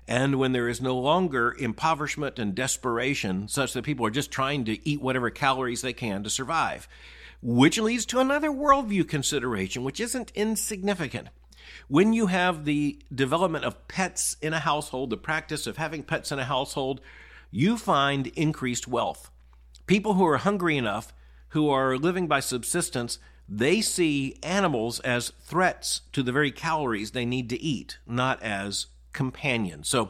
and 0.08 0.38
when 0.38 0.52
there 0.52 0.68
is 0.68 0.82
no 0.82 0.98
longer 0.98 1.56
impoverishment 1.58 2.40
and 2.40 2.54
desperation, 2.54 3.48
such 3.48 3.74
that 3.74 3.86
people 3.86 4.06
are 4.06 4.12
just 4.12 4.32
trying 4.32 4.66
to 4.66 4.88
eat 4.88 5.02
whatever 5.02 5.30
calories 5.30 5.82
they 5.82 5.94
can 5.94 6.24
to 6.24 6.30
survive. 6.30 6.88
Which 7.42 7.80
leads 7.80 8.06
to 8.08 8.20
another 8.20 8.50
worldview 8.50 9.08
consideration, 9.08 9.84
which 9.84 10.00
isn't 10.00 10.32
insignificant. 10.36 11.30
When 11.88 12.14
you 12.14 12.28
have 12.28 12.66
the 12.66 13.00
development 13.14 13.66
of 13.66 13.88
pets 13.88 14.38
in 14.42 14.54
a 14.54 14.60
household, 14.60 15.10
the 15.10 15.18
practice 15.18 15.68
of 15.68 15.78
having 15.78 16.04
pets 16.04 16.32
in 16.32 16.40
a 16.40 16.46
household, 16.46 17.02
you 17.52 17.78
find 17.78 18.28
increased 18.28 18.88
wealth. 18.88 19.30
People 19.86 20.14
who 20.14 20.26
are 20.26 20.38
hungry 20.38 20.78
enough, 20.78 21.14
who 21.50 21.70
are 21.70 21.98
living 21.98 22.28
by 22.28 22.40
subsistence, 22.40 23.20
they 23.48 23.82
see 23.82 24.38
animals 24.42 25.00
as 25.02 25.34
threats 25.42 26.02
to 26.14 26.24
the 26.24 26.32
very 26.32 26.52
calories 26.52 27.12
they 27.12 27.26
need 27.26 27.50
to 27.50 27.62
eat, 27.62 27.98
not 28.08 28.42
as 28.42 28.88
companions. 29.14 29.88
So 29.88 30.10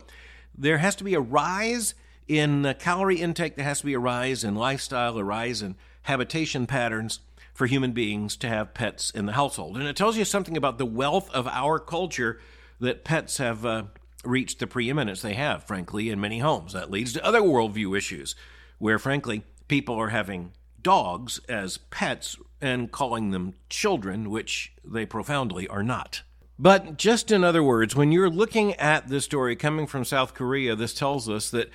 there 0.57 0.79
has 0.79 0.95
to 0.97 1.03
be 1.03 1.13
a 1.13 1.19
rise 1.19 1.95
in 2.27 2.73
calorie 2.79 3.19
intake, 3.19 3.55
there 3.55 3.65
has 3.65 3.79
to 3.79 3.85
be 3.85 3.93
a 3.93 3.99
rise 3.99 4.43
in 4.43 4.55
lifestyle, 4.55 5.17
a 5.17 5.23
rise 5.23 5.61
in 5.61 5.75
habitation 6.03 6.65
patterns 6.65 7.19
for 7.53 7.67
human 7.67 7.91
beings 7.91 8.35
to 8.37 8.47
have 8.47 8.73
pets 8.73 9.11
in 9.11 9.25
the 9.25 9.33
household. 9.33 9.77
And 9.77 9.87
it 9.87 9.95
tells 9.95 10.17
you 10.17 10.25
something 10.25 10.57
about 10.57 10.77
the 10.77 10.85
wealth 10.85 11.29
of 11.31 11.47
our 11.47 11.79
culture 11.79 12.39
that 12.79 13.03
pets 13.03 13.37
have 13.37 13.65
uh, 13.65 13.83
reached 14.23 14.59
the 14.59 14.67
preeminence 14.67 15.21
they 15.21 15.35
have, 15.35 15.63
frankly, 15.63 16.09
in 16.09 16.19
many 16.19 16.39
homes. 16.39 16.73
That 16.73 16.89
leads 16.89 17.13
to 17.13 17.25
other 17.25 17.41
worldview 17.41 17.95
issues 17.95 18.35
where, 18.79 18.97
frankly, 18.97 19.43
people 19.67 19.95
are 19.95 20.09
having 20.09 20.53
dogs 20.81 21.39
as 21.47 21.77
pets 21.77 22.37
and 22.59 22.91
calling 22.91 23.31
them 23.31 23.53
children, 23.69 24.29
which 24.29 24.73
they 24.83 25.05
profoundly 25.05 25.67
are 25.67 25.83
not. 25.83 26.23
But 26.59 26.97
just 26.97 27.31
in 27.31 27.43
other 27.43 27.63
words, 27.63 27.95
when 27.95 28.11
you're 28.11 28.29
looking 28.29 28.73
at 28.75 29.07
this 29.07 29.25
story 29.25 29.55
coming 29.55 29.87
from 29.87 30.05
South 30.05 30.33
Korea, 30.33 30.75
this 30.75 30.93
tells 30.93 31.27
us 31.27 31.49
that 31.49 31.69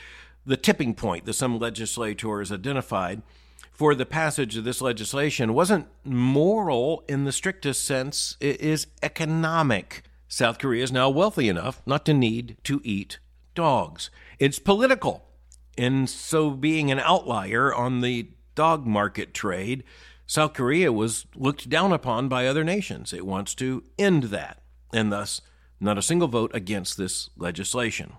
the 0.47 0.57
tipping 0.57 0.95
point 0.95 1.25
that 1.27 1.35
some 1.35 1.59
legislators 1.59 2.53
identified 2.53 3.23
for 3.73 3.95
the 3.95 4.07
passage 4.07 4.57
of 4.57 4.65
this 4.65 4.81
legislation 4.81 5.55
wasn't 5.55 5.87
moral 6.05 7.05
in 7.09 7.25
the 7.25 7.33
strictest 7.33 7.85
sense, 7.85 8.37
it 8.41 8.61
is 8.61 8.89
economic. 9.03 10.03
South 10.27 10.59
Korea 10.59 10.83
is 10.83 10.91
now 10.91 11.09
wealthy 11.09 11.49
enough 11.49 11.81
not 11.87 12.05
to 12.07 12.15
need 12.15 12.57
to 12.65 12.81
eat 12.83 13.19
dogs. 13.55 14.11
It's 14.39 14.59
political, 14.59 15.25
and 15.77 16.11
so 16.11 16.51
being 16.51 16.91
an 16.91 16.99
outlier 16.99 17.73
on 17.73 18.01
the 18.01 18.31
dog 18.55 18.85
market 18.85 19.33
trade. 19.33 19.85
South 20.27 20.55
Korea 20.55 20.93
was 20.93 21.27
looked 21.37 21.69
down 21.69 21.93
upon 21.93 22.29
by 22.29 22.47
other 22.47 22.65
nations. 22.65 23.13
It 23.13 23.25
wants 23.25 23.55
to 23.55 23.85
end 23.97 24.25
that, 24.25 24.61
and 24.93 25.13
thus, 25.13 25.41
not 25.81 25.99
a 25.99 26.03
single 26.03 26.29
vote 26.29 26.51
against 26.55 26.97
this 26.97 27.31
legislation. 27.37 28.13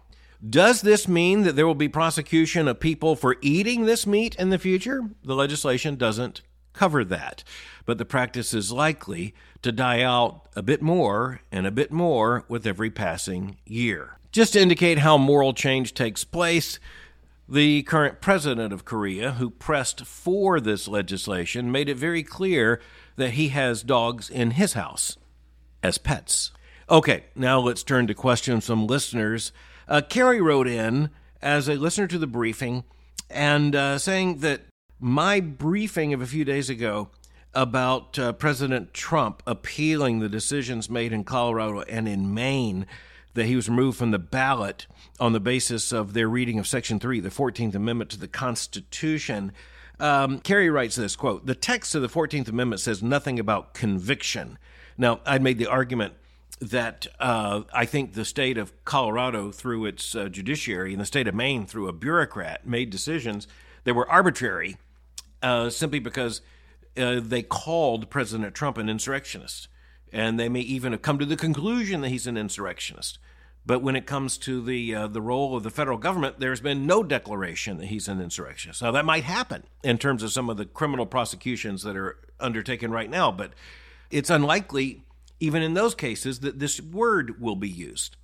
Does 0.48 0.82
this 0.82 1.08
mean 1.08 1.44
that 1.44 1.56
there 1.56 1.68
will 1.68 1.76
be 1.76 1.90
prosecution 1.90 2.68
of 2.68 2.80
people 2.80 3.16
for 3.16 3.36
eating 3.42 3.86
this 3.86 4.08
meat 4.08 4.36
in 4.36 4.50
the 4.50 4.58
future? 4.58 5.02
The 5.24 5.36
legislation 5.36 5.98
doesn't 5.98 6.42
cover 6.72 7.04
that, 7.04 7.44
but 7.86 7.98
the 7.98 8.06
practice 8.06 8.54
is 8.54 8.72
likely 8.72 9.34
to 9.62 9.72
die 9.72 10.02
out 10.02 10.48
a 10.56 10.64
bit 10.64 10.82
more 10.82 11.42
and 11.52 11.68
a 11.68 11.72
bit 11.72 11.92
more 11.92 12.46
with 12.48 12.66
every 12.66 12.90
passing 12.90 13.58
year. 13.66 14.18
Just 14.32 14.54
to 14.54 14.62
indicate 14.62 15.00
how 15.00 15.18
moral 15.18 15.54
change 15.54 15.94
takes 15.94 16.24
place, 16.24 16.80
the 17.50 17.82
current 17.84 18.22
president 18.22 18.72
of 18.72 18.86
Korea, 18.86 19.34
who 19.34 19.50
pressed 19.50 20.06
for 20.06 20.62
this 20.62 20.88
legislation, 20.88 21.72
made 21.72 21.90
it 21.90 21.98
very 21.98 22.24
clear 22.24 22.80
that 23.16 23.32
he 23.32 23.50
has 23.50 23.84
dogs 23.84 24.30
in 24.30 24.52
his 24.52 24.74
house 24.74 25.18
as 25.84 25.98
pets. 25.98 26.52
Okay, 26.92 27.26
now 27.36 27.60
let's 27.60 27.84
turn 27.84 28.08
to 28.08 28.16
questions 28.16 28.66
from 28.66 28.88
listeners. 28.88 29.52
Uh, 29.88 30.02
Kerry 30.02 30.42
wrote 30.42 30.68
in 30.68 31.12
as 31.40 31.70
a 31.70 31.76
listener 31.76 32.08
to 32.08 32.18
the 32.18 32.26
briefing 32.26 32.84
and 33.30 33.76
uh, 33.76 34.00
saying 34.00 34.40
that 34.40 34.62
my 35.00 35.40
briefing 35.40 36.16
of 36.16 36.22
a 36.24 36.26
few 36.26 36.44
days 36.44 36.68
ago 36.68 37.10
about 37.54 38.18
uh, 38.18 38.34
President 38.34 38.92
Trump 38.92 39.44
appealing 39.46 40.18
the 40.18 40.30
decisions 40.30 40.90
made 40.90 41.14
in 41.14 41.24
Colorado 41.24 41.82
and 41.82 42.08
in 42.08 42.34
Maine 42.34 42.88
that 43.36 43.46
he 43.46 43.56
was 43.56 43.70
removed 43.70 44.00
from 44.00 44.10
the 44.10 44.18
ballot 44.18 44.88
on 45.20 45.34
the 45.34 45.40
basis 45.40 45.92
of 45.92 46.14
their 46.14 46.28
reading 46.28 46.58
of 46.58 46.66
Section 46.66 47.00
3, 47.00 47.20
the 47.20 47.30
14th 47.30 47.76
Amendment 47.76 48.10
to 48.10 48.20
the 48.20 48.28
Constitution. 48.28 49.52
Um, 50.00 50.40
Kerry 50.40 50.72
writes 50.72 50.96
this 50.96 51.16
quote, 51.16 51.46
The 51.46 51.54
text 51.54 51.94
of 51.94 52.02
the 52.02 52.10
14th 52.10 52.50
Amendment 52.50 52.82
says 52.82 53.04
nothing 53.04 53.38
about 53.38 53.76
conviction. 53.76 54.58
Now, 54.98 55.20
I 55.24 55.38
made 55.38 55.60
the 55.60 55.68
argument 55.68 56.16
that 56.60 57.08
uh, 57.20 57.62
I 57.74 57.86
think 57.86 58.14
the 58.14 58.26
state 58.26 58.58
of 58.58 58.74
Colorado, 58.86 59.52
through 59.52 59.86
its 59.86 60.16
uh, 60.16 60.28
judiciary, 60.28 60.92
and 60.92 61.02
the 61.02 61.06
state 61.06 61.28
of 61.28 61.36
Maine, 61.36 61.66
through 61.66 61.88
a 61.88 61.94
bureaucrat, 61.94 62.68
made 62.68 62.90
decisions 62.90 63.48
that 63.86 63.94
were 63.94 64.10
arbitrary 64.10 64.78
uh, 65.42 65.70
simply 65.70 66.00
because 66.00 66.42
uh, 66.98 67.20
they 67.24 67.42
called 67.42 68.10
President 68.10 68.54
Trump 68.54 68.78
an 68.78 68.90
insurrectionist. 68.90 69.68
And 70.12 70.40
they 70.40 70.50
may 70.50 70.62
even 70.62 70.92
have 70.92 71.02
come 71.02 71.20
to 71.20 71.26
the 71.26 71.38
conclusion 71.38 72.02
that 72.02 72.10
he's 72.10 72.28
an 72.28 72.36
insurrectionist. 72.36 73.20
But 73.66 73.84
when 73.84 73.96
it 73.96 74.08
comes 74.08 74.38
to 74.40 74.62
the 74.62 74.96
uh, 74.96 75.08
the 75.08 75.22
role 75.22 75.56
of 75.56 75.64
the 75.64 75.70
federal 75.70 75.98
government, 75.98 76.40
there's 76.40 76.62
been 76.62 76.88
no 76.88 77.04
declaration 77.04 77.78
that 77.78 77.86
he's 77.86 78.08
an 78.08 78.20
insurrectionist. 78.20 78.82
Now 78.82 78.92
that 78.92 79.06
might 79.06 79.26
happen 79.26 79.64
in 79.84 80.00
terms 80.00 80.24
of 80.24 80.32
some 80.32 80.50
of 80.50 80.58
the 80.58 80.66
criminal 80.66 81.06
prosecutions 81.06 81.84
that 81.84 81.96
are 81.96 82.18
undertaken 82.40 82.90
right 82.90 83.10
now, 83.10 83.32
but 83.32 83.54
it's 84.10 84.32
unlikely, 84.32 85.04
even 85.40 85.62
in 85.62 85.74
those 85.74 85.96
cases, 85.96 86.40
that 86.40 86.60
this 86.60 86.82
word 86.82 87.42
will 87.42 87.56
be 87.56 87.70
used. 87.70 88.16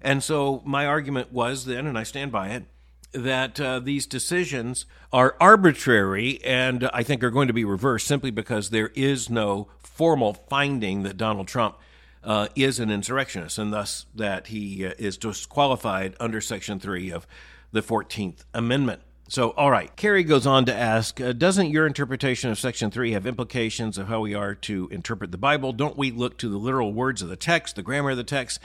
And 0.00 0.22
so 0.22 0.62
my 0.64 0.86
argument 0.86 1.32
was 1.32 1.64
then, 1.64 1.86
and 1.86 1.98
I 1.98 2.02
stand 2.02 2.30
by 2.30 2.48
it, 2.50 2.64
that 3.12 3.58
uh, 3.58 3.80
these 3.80 4.06
decisions 4.06 4.84
are 5.12 5.36
arbitrary 5.40 6.42
and 6.44 6.88
I 6.92 7.02
think 7.02 7.24
are 7.24 7.30
going 7.30 7.48
to 7.48 7.54
be 7.54 7.64
reversed 7.64 8.06
simply 8.06 8.30
because 8.30 8.70
there 8.70 8.90
is 8.94 9.30
no 9.30 9.68
formal 9.80 10.34
finding 10.34 11.02
that 11.04 11.16
Donald 11.16 11.48
Trump 11.48 11.76
uh, 12.22 12.48
is 12.54 12.78
an 12.78 12.90
insurrectionist 12.90 13.58
and 13.58 13.72
thus 13.72 14.06
that 14.14 14.48
he 14.48 14.84
uh, 14.84 14.92
is 14.98 15.16
disqualified 15.16 16.14
under 16.20 16.40
Section 16.40 16.78
3 16.78 17.10
of 17.10 17.26
the 17.72 17.80
14th 17.80 18.44
Amendment. 18.52 19.00
So, 19.30 19.50
all 19.50 19.70
right, 19.70 19.94
Kerry 19.94 20.24
goes 20.24 20.46
on 20.46 20.64
to 20.64 20.74
ask 20.74 21.20
uh, 21.20 21.34
Doesn't 21.34 21.68
your 21.68 21.86
interpretation 21.86 22.50
of 22.50 22.58
Section 22.58 22.90
3 22.90 23.12
have 23.12 23.26
implications 23.26 23.98
of 23.98 24.08
how 24.08 24.20
we 24.20 24.32
are 24.32 24.54
to 24.54 24.88
interpret 24.90 25.32
the 25.32 25.36
Bible? 25.36 25.74
Don't 25.74 25.98
we 25.98 26.10
look 26.10 26.38
to 26.38 26.48
the 26.48 26.56
literal 26.56 26.94
words 26.94 27.20
of 27.20 27.28
the 27.28 27.36
text, 27.36 27.76
the 27.76 27.82
grammar 27.82 28.12
of 28.12 28.16
the 28.16 28.24
text, 28.24 28.58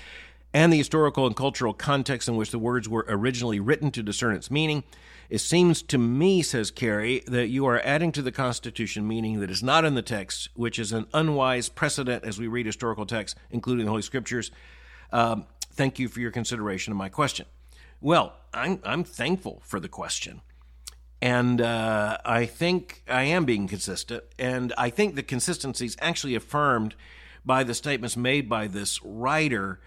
and 0.53 0.71
the 0.71 0.77
historical 0.77 1.27
and 1.27 1.35
cultural 1.35 1.73
context 1.73 2.29
in 2.29 2.37
which 2.37 2.51
the 2.51 2.59
words 2.59 2.87
were 2.87 3.05
originally 3.09 3.59
written 3.59 3.91
to 3.91 4.01
discern 4.01 4.37
its 4.37 4.49
meaning? 4.49 4.85
It 5.29 5.39
seems 5.39 5.81
to 5.81 5.97
me, 5.97 6.41
says 6.41 6.71
Kerry, 6.71 7.23
that 7.27 7.49
you 7.49 7.65
are 7.65 7.81
adding 7.83 8.13
to 8.13 8.21
the 8.21 8.31
Constitution 8.31 9.05
meaning 9.05 9.41
that 9.41 9.51
is 9.51 9.63
not 9.63 9.83
in 9.83 9.95
the 9.95 10.01
text, 10.01 10.47
which 10.53 10.79
is 10.79 10.93
an 10.93 11.07
unwise 11.13 11.67
precedent 11.67 12.23
as 12.23 12.39
we 12.39 12.47
read 12.47 12.67
historical 12.67 13.05
texts, 13.05 13.37
including 13.51 13.83
the 13.83 13.91
Holy 13.91 14.01
Scriptures. 14.01 14.49
Um, 15.11 15.45
thank 15.73 15.99
you 15.99 16.07
for 16.07 16.21
your 16.21 16.31
consideration 16.31 16.93
of 16.93 16.97
my 16.97 17.09
question. 17.09 17.47
Well, 17.99 18.37
I'm, 18.53 18.79
I'm 18.85 19.03
thankful 19.03 19.61
for 19.65 19.81
the 19.81 19.89
question. 19.89 20.41
And 21.23 21.61
uh, 21.61 22.17
I 22.25 22.45
think 22.45 23.01
I 23.07 23.23
am 23.23 23.45
being 23.45 23.69
consistent. 23.69 24.25
And 24.37 24.73
I 24.77 24.89
think 24.89 25.15
the 25.15 25.23
consistency 25.23 25.85
is 25.85 25.95
actually 26.01 26.35
affirmed 26.35 26.95
by 27.45 27.63
the 27.63 27.73
statements 27.73 28.17
made 28.17 28.49
by 28.49 28.67
this 28.67 29.01
writer 29.05 29.79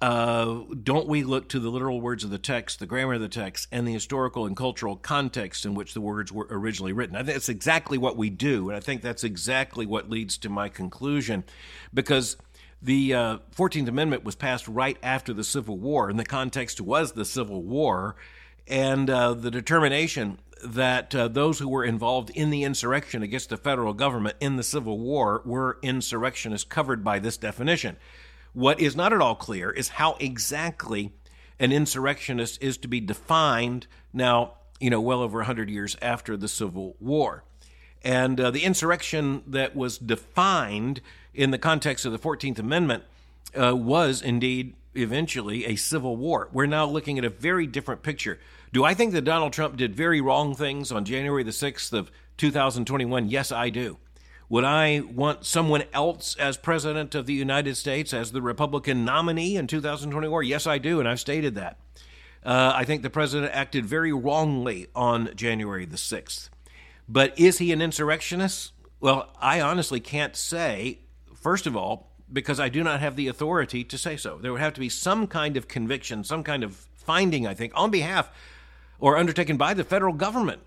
uh, 0.00 0.64
don't 0.82 1.06
we 1.06 1.22
look 1.22 1.48
to 1.48 1.60
the 1.60 1.70
literal 1.70 2.00
words 2.00 2.24
of 2.24 2.30
the 2.30 2.38
text, 2.38 2.80
the 2.80 2.86
grammar 2.86 3.14
of 3.14 3.20
the 3.20 3.28
text, 3.28 3.68
and 3.70 3.86
the 3.86 3.92
historical 3.92 4.46
and 4.46 4.56
cultural 4.56 4.96
context 4.96 5.64
in 5.64 5.74
which 5.74 5.94
the 5.94 6.00
words 6.00 6.32
were 6.32 6.48
originally 6.50 6.92
written? 6.92 7.14
I 7.14 7.20
think 7.20 7.34
that's 7.34 7.48
exactly 7.48 7.96
what 7.96 8.16
we 8.16 8.28
do, 8.28 8.68
and 8.68 8.76
I 8.76 8.80
think 8.80 9.00
that's 9.00 9.24
exactly 9.24 9.86
what 9.86 10.10
leads 10.10 10.36
to 10.38 10.48
my 10.48 10.68
conclusion, 10.68 11.44
because 11.94 12.36
the 12.82 13.14
uh, 13.14 13.38
14th 13.56 13.88
Amendment 13.88 14.24
was 14.24 14.34
passed 14.34 14.66
right 14.66 14.98
after 15.02 15.32
the 15.32 15.44
Civil 15.44 15.78
War, 15.78 16.10
and 16.10 16.18
the 16.18 16.24
context 16.24 16.80
was 16.80 17.12
the 17.12 17.24
Civil 17.24 17.62
War, 17.62 18.16
and 18.66 19.10
uh, 19.10 19.34
the 19.34 19.50
determination 19.50 20.38
that 20.64 21.14
uh, 21.14 21.28
those 21.28 21.58
who 21.58 21.68
were 21.68 21.84
involved 21.84 22.30
in 22.30 22.50
the 22.50 22.64
insurrection 22.64 23.22
against 23.22 23.50
the 23.50 23.56
federal 23.56 23.92
government 23.92 24.36
in 24.40 24.56
the 24.56 24.62
Civil 24.62 24.98
War 24.98 25.42
were 25.44 25.78
insurrectionists 25.82 26.66
covered 26.66 27.04
by 27.04 27.18
this 27.18 27.36
definition. 27.36 27.96
What 28.54 28.80
is 28.80 28.96
not 28.96 29.12
at 29.12 29.20
all 29.20 29.34
clear 29.34 29.70
is 29.70 29.88
how 29.88 30.16
exactly 30.20 31.12
an 31.58 31.72
insurrectionist 31.72 32.62
is 32.62 32.78
to 32.78 32.88
be 32.88 33.00
defined 33.00 33.86
now, 34.12 34.54
you 34.80 34.90
know, 34.90 35.00
well 35.00 35.20
over 35.20 35.38
100 35.38 35.68
years 35.68 35.96
after 36.00 36.36
the 36.36 36.48
Civil 36.48 36.96
War. 36.98 37.44
And 38.02 38.40
uh, 38.40 38.50
the 38.50 38.64
insurrection 38.64 39.42
that 39.46 39.74
was 39.74 39.98
defined 39.98 41.00
in 41.32 41.50
the 41.50 41.58
context 41.58 42.04
of 42.04 42.12
the 42.12 42.18
14th 42.18 42.58
Amendment 42.58 43.04
uh, 43.60 43.74
was 43.74 44.22
indeed 44.22 44.74
eventually 44.94 45.66
a 45.66 45.76
civil 45.76 46.16
war. 46.16 46.48
We're 46.52 46.66
now 46.66 46.86
looking 46.86 47.18
at 47.18 47.24
a 47.24 47.30
very 47.30 47.66
different 47.66 48.02
picture. 48.02 48.38
Do 48.72 48.84
I 48.84 48.94
think 48.94 49.12
that 49.12 49.22
Donald 49.22 49.52
Trump 49.52 49.76
did 49.76 49.94
very 49.94 50.20
wrong 50.20 50.54
things 50.54 50.90
on 50.90 51.04
January 51.04 51.42
the 51.42 51.50
6th 51.50 51.92
of 51.92 52.10
2021? 52.36 53.28
Yes, 53.28 53.52
I 53.52 53.70
do. 53.70 53.98
Would 54.48 54.64
I 54.64 55.00
want 55.00 55.46
someone 55.46 55.84
else 55.92 56.36
as 56.36 56.56
president 56.56 57.14
of 57.14 57.26
the 57.26 57.32
United 57.32 57.76
States 57.76 58.12
as 58.12 58.32
the 58.32 58.42
Republican 58.42 59.04
nominee 59.04 59.56
in 59.56 59.66
2024? 59.66 60.42
Yes, 60.42 60.66
I 60.66 60.78
do, 60.78 61.00
and 61.00 61.08
I've 61.08 61.20
stated 61.20 61.54
that. 61.54 61.78
Uh, 62.44 62.72
I 62.74 62.84
think 62.84 63.02
the 63.02 63.10
president 63.10 63.52
acted 63.54 63.86
very 63.86 64.12
wrongly 64.12 64.88
on 64.94 65.30
January 65.34 65.86
the 65.86 65.96
6th. 65.96 66.50
But 67.08 67.38
is 67.38 67.58
he 67.58 67.72
an 67.72 67.80
insurrectionist? 67.80 68.72
Well, 69.00 69.30
I 69.40 69.60
honestly 69.60 70.00
can't 70.00 70.36
say, 70.36 71.00
first 71.34 71.66
of 71.66 71.76
all, 71.76 72.13
because 72.34 72.60
I 72.60 72.68
do 72.68 72.82
not 72.82 73.00
have 73.00 73.16
the 73.16 73.28
authority 73.28 73.84
to 73.84 73.96
say 73.96 74.16
so. 74.16 74.38
There 74.38 74.52
would 74.52 74.60
have 74.60 74.74
to 74.74 74.80
be 74.80 74.88
some 74.88 75.26
kind 75.26 75.56
of 75.56 75.68
conviction, 75.68 76.24
some 76.24 76.42
kind 76.42 76.62
of 76.62 76.74
finding, 76.96 77.46
I 77.46 77.54
think, 77.54 77.72
on 77.74 77.90
behalf 77.90 78.30
or 78.98 79.16
undertaken 79.16 79.56
by 79.56 79.72
the 79.72 79.84
federal 79.84 80.12
government, 80.12 80.60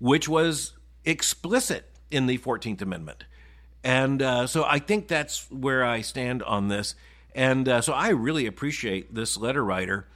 which 0.00 0.28
was 0.28 0.72
explicit 1.04 1.88
in 2.10 2.26
the 2.26 2.38
14th 2.38 2.82
Amendment. 2.82 3.24
And 3.84 4.22
uh, 4.22 4.46
so 4.46 4.64
I 4.64 4.78
think 4.78 5.08
that's 5.08 5.50
where 5.50 5.84
I 5.84 6.00
stand 6.00 6.42
on 6.42 6.68
this. 6.68 6.94
And 7.34 7.68
uh, 7.68 7.80
so 7.80 7.92
I 7.92 8.10
really 8.10 8.46
appreciate 8.46 9.14
this 9.14 9.36
letter 9.36 9.64
writer 9.64 10.06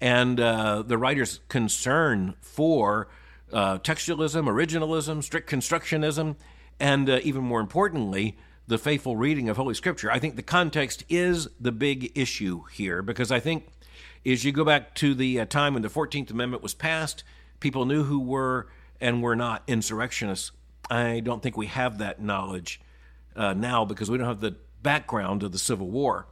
and 0.00 0.40
uh, 0.40 0.82
the 0.82 0.96
writer's 0.96 1.40
concern 1.48 2.34
for 2.40 3.08
uh, 3.52 3.78
textualism, 3.78 4.44
originalism, 4.44 5.22
strict 5.22 5.50
constructionism, 5.50 6.36
and 6.78 7.10
uh, 7.10 7.20
even 7.22 7.42
more 7.42 7.60
importantly, 7.60 8.38
the 8.70 8.78
faithful 8.78 9.16
reading 9.16 9.48
of 9.48 9.56
Holy 9.56 9.74
Scripture. 9.74 10.12
I 10.12 10.20
think 10.20 10.36
the 10.36 10.42
context 10.42 11.04
is 11.08 11.48
the 11.58 11.72
big 11.72 12.16
issue 12.16 12.62
here 12.70 13.02
because 13.02 13.32
I 13.32 13.40
think 13.40 13.66
as 14.24 14.44
you 14.44 14.52
go 14.52 14.64
back 14.64 14.94
to 14.94 15.12
the 15.12 15.40
uh, 15.40 15.44
time 15.44 15.74
when 15.74 15.82
the 15.82 15.88
14th 15.88 16.30
Amendment 16.30 16.62
was 16.62 16.72
passed, 16.72 17.24
people 17.58 17.84
knew 17.84 18.04
who 18.04 18.20
were 18.20 18.68
and 19.00 19.24
were 19.24 19.34
not 19.34 19.64
insurrectionists. 19.66 20.52
I 20.88 21.18
don't 21.18 21.42
think 21.42 21.56
we 21.56 21.66
have 21.66 21.98
that 21.98 22.22
knowledge 22.22 22.80
uh, 23.34 23.54
now 23.54 23.84
because 23.84 24.08
we 24.08 24.18
don't 24.18 24.28
have 24.28 24.40
the 24.40 24.54
background 24.82 25.42
of 25.42 25.50
the 25.50 25.58
Civil 25.58 25.90
War 25.90 26.28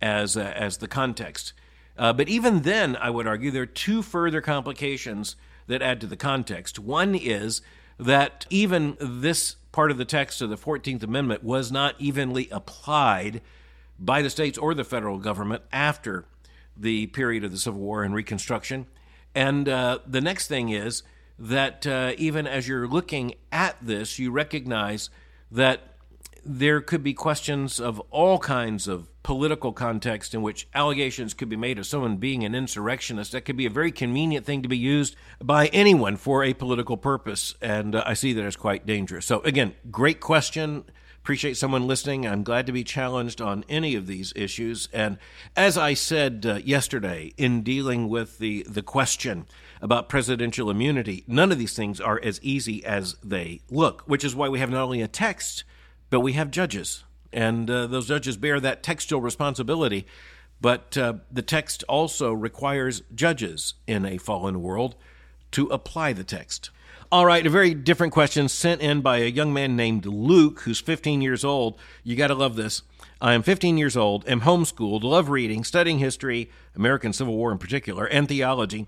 as, 0.00 0.38
uh, 0.38 0.54
as 0.56 0.78
the 0.78 0.88
context. 0.88 1.52
Uh, 1.98 2.14
but 2.14 2.30
even 2.30 2.62
then, 2.62 2.96
I 2.96 3.10
would 3.10 3.26
argue 3.26 3.50
there 3.50 3.64
are 3.64 3.66
two 3.66 4.00
further 4.00 4.40
complications 4.40 5.36
that 5.66 5.82
add 5.82 6.00
to 6.00 6.06
the 6.06 6.16
context. 6.16 6.78
One 6.78 7.14
is 7.14 7.60
that 7.98 8.46
even 8.48 8.96
this 8.98 9.56
part 9.74 9.90
of 9.90 9.98
the 9.98 10.04
text 10.04 10.40
of 10.40 10.48
the 10.48 10.56
14th 10.56 11.02
Amendment 11.02 11.42
was 11.42 11.72
not 11.72 11.96
evenly 11.98 12.48
applied 12.52 13.42
by 13.98 14.22
the 14.22 14.30
states 14.30 14.56
or 14.56 14.72
the 14.72 14.84
federal 14.84 15.18
government 15.18 15.64
after 15.72 16.26
the 16.76 17.08
period 17.08 17.42
of 17.42 17.50
the 17.50 17.58
Civil 17.58 17.80
War 17.80 18.04
and 18.04 18.14
Reconstruction. 18.14 18.86
And 19.34 19.68
uh, 19.68 19.98
the 20.06 20.20
next 20.20 20.46
thing 20.46 20.68
is 20.68 21.02
that 21.40 21.88
uh, 21.88 22.12
even 22.16 22.46
as 22.46 22.68
you're 22.68 22.86
looking 22.86 23.34
at 23.50 23.76
this, 23.82 24.16
you 24.16 24.30
recognize 24.30 25.10
that 25.50 25.93
there 26.44 26.80
could 26.80 27.02
be 27.02 27.14
questions 27.14 27.80
of 27.80 28.00
all 28.10 28.38
kinds 28.38 28.86
of 28.86 29.08
political 29.22 29.72
context 29.72 30.34
in 30.34 30.42
which 30.42 30.68
allegations 30.74 31.34
could 31.34 31.48
be 31.48 31.56
made 31.56 31.78
of 31.78 31.86
someone 31.86 32.16
being 32.16 32.44
an 32.44 32.54
insurrectionist. 32.54 33.32
That 33.32 33.42
could 33.42 33.56
be 33.56 33.66
a 33.66 33.70
very 33.70 33.90
convenient 33.90 34.44
thing 34.44 34.62
to 34.62 34.68
be 34.68 34.76
used 34.76 35.16
by 35.42 35.66
anyone 35.68 36.16
for 36.16 36.44
a 36.44 36.54
political 36.54 36.96
purpose, 36.96 37.54
and 37.60 37.94
uh, 37.94 38.04
I 38.06 38.14
see 38.14 38.32
that 38.34 38.44
as 38.44 38.56
quite 38.56 38.86
dangerous. 38.86 39.26
So, 39.26 39.40
again, 39.40 39.74
great 39.90 40.20
question. 40.20 40.84
Appreciate 41.24 41.56
someone 41.56 41.86
listening. 41.86 42.26
I'm 42.26 42.42
glad 42.42 42.66
to 42.66 42.72
be 42.72 42.84
challenged 42.84 43.40
on 43.40 43.64
any 43.66 43.94
of 43.94 44.06
these 44.06 44.34
issues. 44.36 44.90
And 44.92 45.16
as 45.56 45.78
I 45.78 45.94
said 45.94 46.44
uh, 46.46 46.54
yesterday 46.56 47.32
in 47.38 47.62
dealing 47.62 48.10
with 48.10 48.36
the, 48.36 48.62
the 48.68 48.82
question 48.82 49.46
about 49.80 50.10
presidential 50.10 50.68
immunity, 50.68 51.24
none 51.26 51.50
of 51.50 51.56
these 51.56 51.74
things 51.74 51.98
are 51.98 52.20
as 52.22 52.38
easy 52.42 52.84
as 52.84 53.16
they 53.24 53.62
look, 53.70 54.02
which 54.02 54.22
is 54.22 54.36
why 54.36 54.50
we 54.50 54.58
have 54.58 54.68
not 54.68 54.82
only 54.82 55.00
a 55.00 55.08
text 55.08 55.64
but 56.14 56.20
we 56.20 56.34
have 56.34 56.52
judges, 56.52 57.02
and 57.32 57.68
uh, 57.68 57.88
those 57.88 58.06
judges 58.06 58.36
bear 58.36 58.60
that 58.60 58.84
textual 58.84 59.20
responsibility. 59.20 60.06
But 60.60 60.96
uh, 60.96 61.14
the 61.28 61.42
text 61.42 61.82
also 61.88 62.32
requires 62.32 63.02
judges 63.12 63.74
in 63.88 64.06
a 64.06 64.18
fallen 64.18 64.62
world 64.62 64.94
to 65.50 65.66
apply 65.66 66.12
the 66.12 66.22
text. 66.22 66.70
All 67.10 67.26
right, 67.26 67.44
a 67.44 67.50
very 67.50 67.74
different 67.74 68.12
question 68.12 68.48
sent 68.48 68.80
in 68.80 69.00
by 69.00 69.18
a 69.18 69.26
young 69.26 69.52
man 69.52 69.74
named 69.74 70.06
Luke, 70.06 70.60
who's 70.60 70.78
15 70.78 71.20
years 71.20 71.44
old. 71.44 71.80
You 72.04 72.14
got 72.14 72.28
to 72.28 72.36
love 72.36 72.54
this. 72.54 72.82
I 73.20 73.34
am 73.34 73.42
15 73.42 73.76
years 73.76 73.96
old, 73.96 74.24
am 74.28 74.42
homeschooled, 74.42 75.02
love 75.02 75.30
reading, 75.30 75.64
studying 75.64 75.98
history, 75.98 76.48
American 76.76 77.12
Civil 77.12 77.36
War 77.36 77.50
in 77.50 77.58
particular, 77.58 78.06
and 78.06 78.28
theology. 78.28 78.86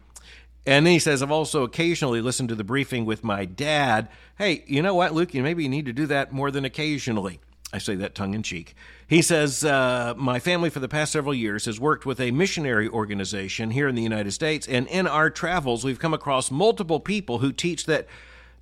And 0.67 0.85
then 0.85 0.93
he 0.93 0.99
says, 0.99 1.23
I've 1.23 1.31
also 1.31 1.63
occasionally 1.63 2.21
listened 2.21 2.49
to 2.49 2.57
the 2.57 2.65
briefing 2.65 3.05
with 3.05 3.23
my 3.23 3.45
dad. 3.45 4.09
Hey, 4.37 4.65
you 4.67 4.83
know 4.83 4.95
what, 4.95 5.15
Luke? 5.15 5.33
You 5.33 5.43
maybe 5.43 5.63
you 5.63 5.69
need 5.69 5.87
to 5.87 5.93
do 5.93 6.07
that 6.07 6.33
more 6.33 6.51
than 6.51 6.65
occasionally. 6.65 7.39
I 7.73 7.79
say 7.79 7.95
that 7.97 8.15
tongue 8.15 8.35
in 8.35 8.43
cheek. 8.43 8.75
He 9.07 9.23
says, 9.23 9.65
uh, 9.65 10.15
My 10.17 10.39
family 10.39 10.71
for 10.71 10.81
the 10.81 10.89
past 10.89 11.13
several 11.13 11.35
years 11.35 11.67
has 11.67 11.79
worked 11.79 12.07
with 12.07 12.21
a 12.21 12.31
missionary 12.31 12.89
organization 12.89 13.71
here 13.71 13.87
in 13.87 13.95
the 13.95 14.03
United 14.03 14.33
States, 14.33 14.67
and 14.67 14.87
in 14.89 15.07
our 15.07 15.31
travels, 15.31 15.85
we've 15.85 15.99
come 15.99 16.15
across 16.15 16.51
multiple 16.51 17.01
people 17.01 17.39
who 17.39 17.53
teach 17.53 17.87
that 17.87 18.07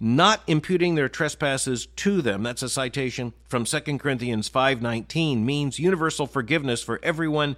not 0.01 0.43
imputing 0.47 0.95
their 0.97 1.09
trespasses 1.09 1.87
to 1.87 2.21
them 2.21 2.43
that's 2.43 2.63
a 2.63 2.69
citation 2.69 3.33
from 3.47 3.65
2 3.65 3.99
corinthians 3.99 4.51
5.19 4.51 5.45
means 5.45 5.79
universal 5.79 6.27
forgiveness 6.27 6.83
for 6.83 6.99
everyone 7.03 7.57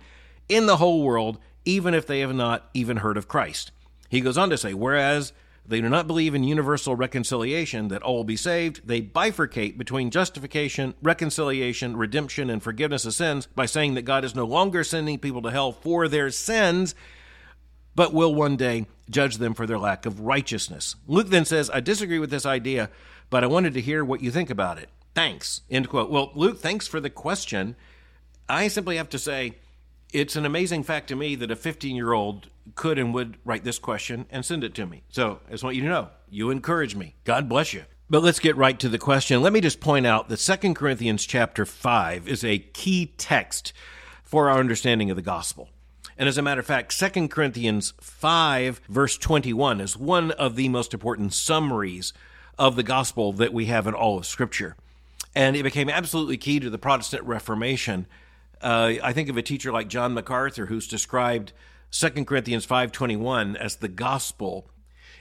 in 0.49 0.67
the 0.67 0.77
whole 0.77 1.03
world 1.03 1.39
even 1.65 1.95
if 1.95 2.07
they 2.07 2.21
have 2.21 2.35
not 2.35 2.69
even 2.75 2.99
heard 2.99 3.17
of 3.17 3.27
christ 3.27 3.73
he 4.09 4.21
goes 4.21 4.39
on 4.39 4.51
to 4.51 4.59
say, 4.59 4.75
whereas 4.75 5.33
they 5.69 5.81
do 5.81 5.89
not 5.89 6.07
believe 6.07 6.35
in 6.35 6.45
universal 6.45 6.95
reconciliation, 6.95 7.89
that 7.89 8.03
all 8.03 8.25
be 8.25 8.37
saved, 8.37 8.87
they 8.87 9.03
bifurcate 9.03 9.77
between 9.77 10.11
justification, 10.11 10.95
reconciliation, 11.03 11.97
redemption, 11.97 12.51
and 12.51 12.63
forgiveness 12.63 13.05
of 13.05 13.15
sins 13.15 13.47
by 13.47 13.67
saying 13.67 13.95
that 13.95 14.03
God 14.03 14.25
is 14.25 14.35
no 14.35 14.45
longer 14.45 14.85
sending 14.85 15.19
people 15.19 15.43
to 15.43 15.51
hell 15.51 15.73
for 15.73 16.07
their 16.09 16.31
sins, 16.31 16.95
but 17.95 18.13
will 18.13 18.35
one 18.35 18.57
day 18.57 18.87
judge 19.11 19.39
them 19.39 19.55
for 19.55 19.67
their 19.67 19.79
lack 19.79 20.07
of 20.07 20.21
righteousness. 20.21 20.97
Luke 21.07 21.29
then 21.29 21.45
says, 21.45 21.71
I 21.71 21.81
disagree 21.81 22.19
with 22.19 22.31
this 22.31 22.47
idea, 22.47 22.91
but 23.31 23.43
I 23.43 23.49
wanted 23.49 23.75
to 23.75 23.81
hear 23.81 24.05
what 24.05 24.23
you 24.23 24.31
think 24.31 24.51
about 24.51 24.79
it. 24.79 24.89
Thanks. 25.15 25.63
End 25.71 25.89
quote. 25.89 26.11
Well, 26.11 26.31
Luke, 26.35 26.61
thanks 26.61 26.87
for 26.87 27.01
the 27.01 27.11
question. 27.11 27.75
I 28.49 28.69
simply 28.69 28.97
have 28.97 29.09
to 29.11 29.19
say, 29.19 29.55
it's 30.13 30.37
an 30.37 30.45
amazing 30.45 30.85
fact 30.85 31.09
to 31.09 31.17
me 31.17 31.35
that 31.37 31.51
a 31.51 31.57
15 31.57 31.97
year 31.97 32.13
old 32.13 32.49
could 32.75 32.99
and 32.99 33.15
would 33.15 33.39
write 33.45 33.65
this 33.65 33.79
question 33.79 34.27
and 34.31 34.45
send 34.45 34.65
it 34.65 34.75
to 34.75 34.87
me. 34.87 35.03
So 35.09 35.41
I 35.47 35.53
just 35.53 35.65
want 35.65 35.77
you 35.77 35.83
to 35.83 35.89
know 35.89 36.09
you 36.29 36.51
encourage 36.51 36.95
me. 36.95 37.15
God 37.25 37.49
bless 37.49 37.73
you. 37.73 37.85
But 38.09 38.23
let's 38.23 38.39
get 38.39 38.57
right 38.57 38.79
to 38.81 38.89
the 38.89 38.99
question. 38.99 39.43
Let 39.43 39.53
me 39.53 39.61
just 39.61 39.81
point 39.81 40.07
out 40.07 40.29
that 40.29 40.37
2 40.37 40.75
Corinthians 40.75 41.25
chapter 41.27 41.65
5 41.65 42.29
is 42.29 42.45
a 42.45 42.59
key 42.59 43.13
text 43.19 43.73
for 44.23 44.49
our 44.49 44.59
understanding 44.59 45.11
of 45.11 45.17
the 45.17 45.23
gospel. 45.23 45.69
And 46.19 46.29
as 46.29 46.39
a 46.39 46.43
matter 46.43 46.61
of 46.61 46.67
fact, 46.67 46.99
2 46.99 47.29
Corinthians 47.29 47.93
5, 48.01 48.81
verse 48.89 49.19
21, 49.19 49.81
is 49.81 49.97
one 49.97 50.31
of 50.33 50.57
the 50.57 50.69
most 50.69 50.95
important 50.95 51.35
summaries 51.35 52.13
of 52.59 52.77
the 52.77 52.83
gospel 52.83 53.33
that 53.35 53.53
we 53.53 53.67
have 53.67 53.87
in 53.87 53.95
all 53.95 54.17
of 54.19 54.25
Scripture. 54.25 54.77
And 55.35 55.57
it 55.57 55.63
became 55.63 55.91
absolutely 55.91 56.39
key 56.39 56.61
to 56.61 56.71
the 56.71 56.79
Protestant 56.79 57.25
Reformation 57.25 58.07
uh, 58.61 58.95
I 59.03 59.13
think 59.13 59.29
of 59.29 59.37
a 59.37 59.43
teacher 59.43 59.73
like 59.73 59.89
John 59.89 60.15
MacArthur 60.15 60.67
who's 60.67 60.89
described 60.89 61.53
2 61.91 62.27
Corinthians 62.27 62.67
5:21 62.67 63.57
as 63.57 63.77
the 63.77 63.89
gospel 63.89 64.71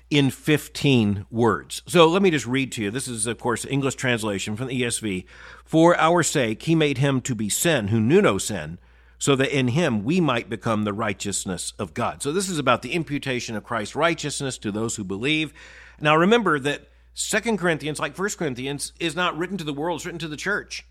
in 0.09 0.29
15 0.29 1.25
words. 1.31 1.81
So 1.87 2.07
let 2.07 2.21
me 2.21 2.29
just 2.29 2.45
read 2.45 2.71
to 2.73 2.83
you. 2.83 2.91
This 2.91 3.07
is 3.07 3.25
of 3.25 3.39
course 3.39 3.65
English 3.65 3.95
translation 3.95 4.55
from 4.55 4.67
the 4.67 4.81
ESV. 4.81 5.25
For 5.63 5.97
our 5.97 6.21
sake 6.23 6.63
he 6.63 6.75
made 6.75 6.99
him 6.99 7.21
to 7.21 7.35
be 7.35 7.49
sin 7.49 7.87
who 7.87 7.99
knew 7.99 8.21
no 8.21 8.37
sin, 8.37 8.77
so 9.17 9.35
that 9.35 9.57
in 9.57 9.69
him 9.69 10.03
we 10.03 10.21
might 10.21 10.49
become 10.49 10.83
the 10.83 10.93
righteousness 10.93 11.73
of 11.79 11.93
God. 11.93 12.21
So 12.21 12.31
this 12.31 12.49
is 12.49 12.59
about 12.59 12.81
the 12.81 12.93
imputation 12.93 13.55
of 13.55 13.63
Christ's 13.63 13.95
righteousness 13.95 14.57
to 14.59 14.71
those 14.71 14.95
who 14.95 15.03
believe. 15.03 15.53
Now 15.99 16.15
remember 16.15 16.59
that 16.59 16.89
2 17.15 17.57
Corinthians 17.57 17.99
like 17.99 18.17
1 18.17 18.29
Corinthians 18.37 18.91
is 18.99 19.15
not 19.15 19.37
written 19.37 19.57
to 19.57 19.63
the 19.63 19.73
world, 19.73 19.99
it's 19.99 20.05
written 20.05 20.19
to 20.19 20.27
the 20.27 20.37
church. 20.37 20.85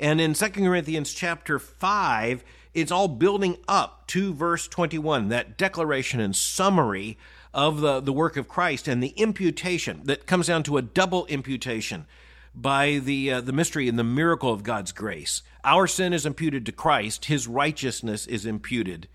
And 0.00 0.20
in 0.20 0.34
2 0.34 0.48
Corinthians 0.48 1.14
chapter 1.14 1.58
5, 1.58 2.44
it's 2.74 2.92
all 2.92 3.08
building 3.08 3.58
up 3.68 4.06
to 4.08 4.32
verse 4.34 4.68
21, 4.68 5.28
that 5.28 5.56
declaration 5.56 6.20
and 6.20 6.34
summary 6.34 7.18
of 7.52 7.80
the, 7.80 8.00
the 8.00 8.12
work 8.12 8.36
of 8.36 8.48
Christ 8.48 8.88
and 8.88 9.02
the 9.02 9.14
imputation 9.16 10.02
that 10.04 10.26
comes 10.26 10.46
down 10.46 10.62
to 10.64 10.78
a 10.78 10.82
double 10.82 11.26
imputation 11.26 12.06
by 12.54 13.00
the, 13.02 13.32
uh, 13.32 13.40
the 13.40 13.52
mystery 13.52 13.88
and 13.88 13.98
the 13.98 14.04
miracle 14.04 14.52
of 14.52 14.62
God's 14.62 14.92
grace. 14.92 15.42
Our 15.64 15.86
sin 15.86 16.12
is 16.12 16.26
imputed 16.26 16.66
to 16.66 16.72
Christ, 16.72 17.26
his 17.26 17.46
righteousness 17.46 18.26
is 18.26 18.46
imputed 18.46 19.08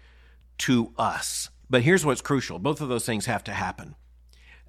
to 0.60 0.94
us. 0.98 1.50
But 1.70 1.82
here's 1.82 2.06
what's 2.06 2.22
crucial 2.22 2.60
both 2.60 2.82
of 2.82 2.90
those 2.90 3.06
things 3.06 3.26
have 3.26 3.44
to 3.46 3.54
happen. 3.54 3.96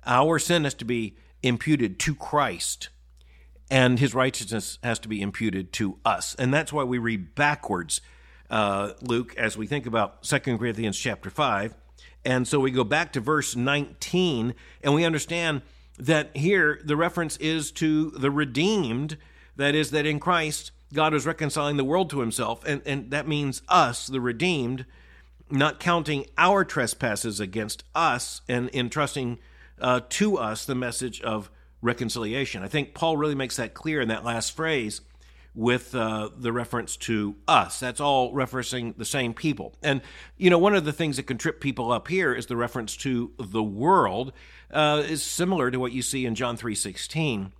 Our 0.06 0.38
sin 0.38 0.64
has 0.64 0.74
to 0.74 0.84
be 0.84 1.16
imputed 1.42 1.98
to 2.00 2.14
Christ 2.14 2.88
and 3.70 3.98
his 3.98 4.14
righteousness 4.14 4.78
has 4.82 4.98
to 5.00 5.08
be 5.08 5.20
imputed 5.20 5.72
to 5.74 5.98
us. 6.04 6.34
And 6.36 6.52
that's 6.52 6.72
why 6.72 6.84
we 6.84 6.98
read 6.98 7.34
backwards, 7.34 8.00
uh, 8.50 8.92
Luke, 9.02 9.34
as 9.36 9.56
we 9.56 9.66
think 9.66 9.86
about 9.86 10.22
2 10.22 10.38
Corinthians 10.38 10.98
chapter 10.98 11.30
5. 11.30 11.74
And 12.24 12.46
so 12.46 12.60
we 12.60 12.70
go 12.70 12.84
back 12.84 13.12
to 13.12 13.20
verse 13.20 13.56
19, 13.56 14.54
and 14.82 14.94
we 14.94 15.04
understand 15.04 15.62
that 15.98 16.36
here 16.36 16.80
the 16.84 16.96
reference 16.96 17.36
is 17.38 17.70
to 17.72 18.10
the 18.10 18.30
redeemed, 18.30 19.16
that 19.56 19.74
is, 19.74 19.90
that 19.90 20.06
in 20.06 20.20
Christ, 20.20 20.72
God 20.92 21.14
is 21.14 21.26
reconciling 21.26 21.76
the 21.76 21.84
world 21.84 22.10
to 22.10 22.20
himself, 22.20 22.64
and, 22.64 22.82
and 22.86 23.10
that 23.10 23.28
means 23.28 23.62
us, 23.68 24.06
the 24.06 24.20
redeemed, 24.20 24.86
not 25.50 25.80
counting 25.80 26.26
our 26.36 26.64
trespasses 26.64 27.40
against 27.40 27.84
us 27.94 28.42
and 28.48 28.70
entrusting 28.74 29.38
uh, 29.80 30.00
to 30.08 30.36
us 30.36 30.64
the 30.64 30.74
message 30.74 31.20
of 31.22 31.50
reconciliation. 31.80 32.62
I 32.62 32.68
think 32.68 32.94
Paul 32.94 33.16
really 33.16 33.34
makes 33.34 33.56
that 33.56 33.74
clear 33.74 34.00
in 34.00 34.08
that 34.08 34.24
last 34.24 34.54
phrase 34.54 35.00
with 35.58 35.92
uh, 35.92 36.30
the 36.36 36.52
reference 36.52 36.96
to 36.96 37.34
us. 37.48 37.80
That's 37.80 38.00
all 38.00 38.32
referencing 38.32 38.96
the 38.96 39.04
same 39.04 39.34
people. 39.34 39.74
And, 39.82 40.02
you 40.36 40.50
know, 40.50 40.58
one 40.58 40.76
of 40.76 40.84
the 40.84 40.92
things 40.92 41.16
that 41.16 41.24
can 41.24 41.36
trip 41.36 41.60
people 41.60 41.90
up 41.90 42.06
here 42.06 42.32
is 42.32 42.46
the 42.46 42.56
reference 42.56 42.96
to 42.98 43.32
the 43.40 43.62
world 43.62 44.32
uh, 44.72 45.02
is 45.04 45.20
similar 45.20 45.72
to 45.72 45.80
what 45.80 45.90
you 45.90 46.00
see 46.00 46.24
in 46.24 46.36
John 46.36 46.56
3.16. 46.56 47.50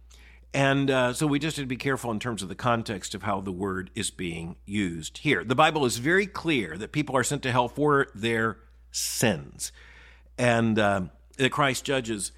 And 0.54 0.90
uh, 0.92 1.12
so 1.12 1.26
we 1.26 1.40
just 1.40 1.56
have 1.56 1.64
to 1.64 1.68
be 1.68 1.76
careful 1.76 2.12
in 2.12 2.20
terms 2.20 2.40
of 2.40 2.48
the 2.48 2.54
context 2.54 3.16
of 3.16 3.24
how 3.24 3.40
the 3.40 3.50
word 3.50 3.90
is 3.96 4.10
being 4.10 4.54
used 4.64 5.18
here. 5.18 5.42
The 5.42 5.56
Bible 5.56 5.84
is 5.84 5.98
very 5.98 6.28
clear 6.28 6.78
that 6.78 6.92
people 6.92 7.16
are 7.16 7.24
sent 7.24 7.42
to 7.42 7.50
hell 7.50 7.66
for 7.66 8.06
their 8.14 8.58
sins, 8.92 9.72
and 10.38 10.78
uh, 10.78 11.00
that 11.36 11.50
Christ 11.50 11.84
judges 11.84 12.30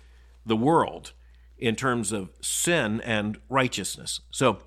the 0.46 0.56
world 0.56 1.12
in 1.58 1.76
terms 1.76 2.12
of 2.12 2.30
sin 2.40 3.02
and 3.02 3.38
righteousness. 3.50 4.20
So, 4.30 4.60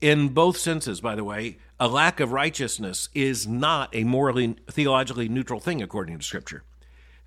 in 0.00 0.28
both 0.28 0.56
senses, 0.56 1.00
by 1.00 1.14
the 1.14 1.24
way, 1.24 1.58
a 1.78 1.88
lack 1.88 2.20
of 2.20 2.32
righteousness 2.32 3.08
is 3.14 3.46
not 3.46 3.94
a 3.94 4.04
morally, 4.04 4.56
theologically 4.70 5.28
neutral 5.28 5.60
thing 5.60 5.82
according 5.82 6.18
to 6.18 6.24
Scripture. 6.24 6.62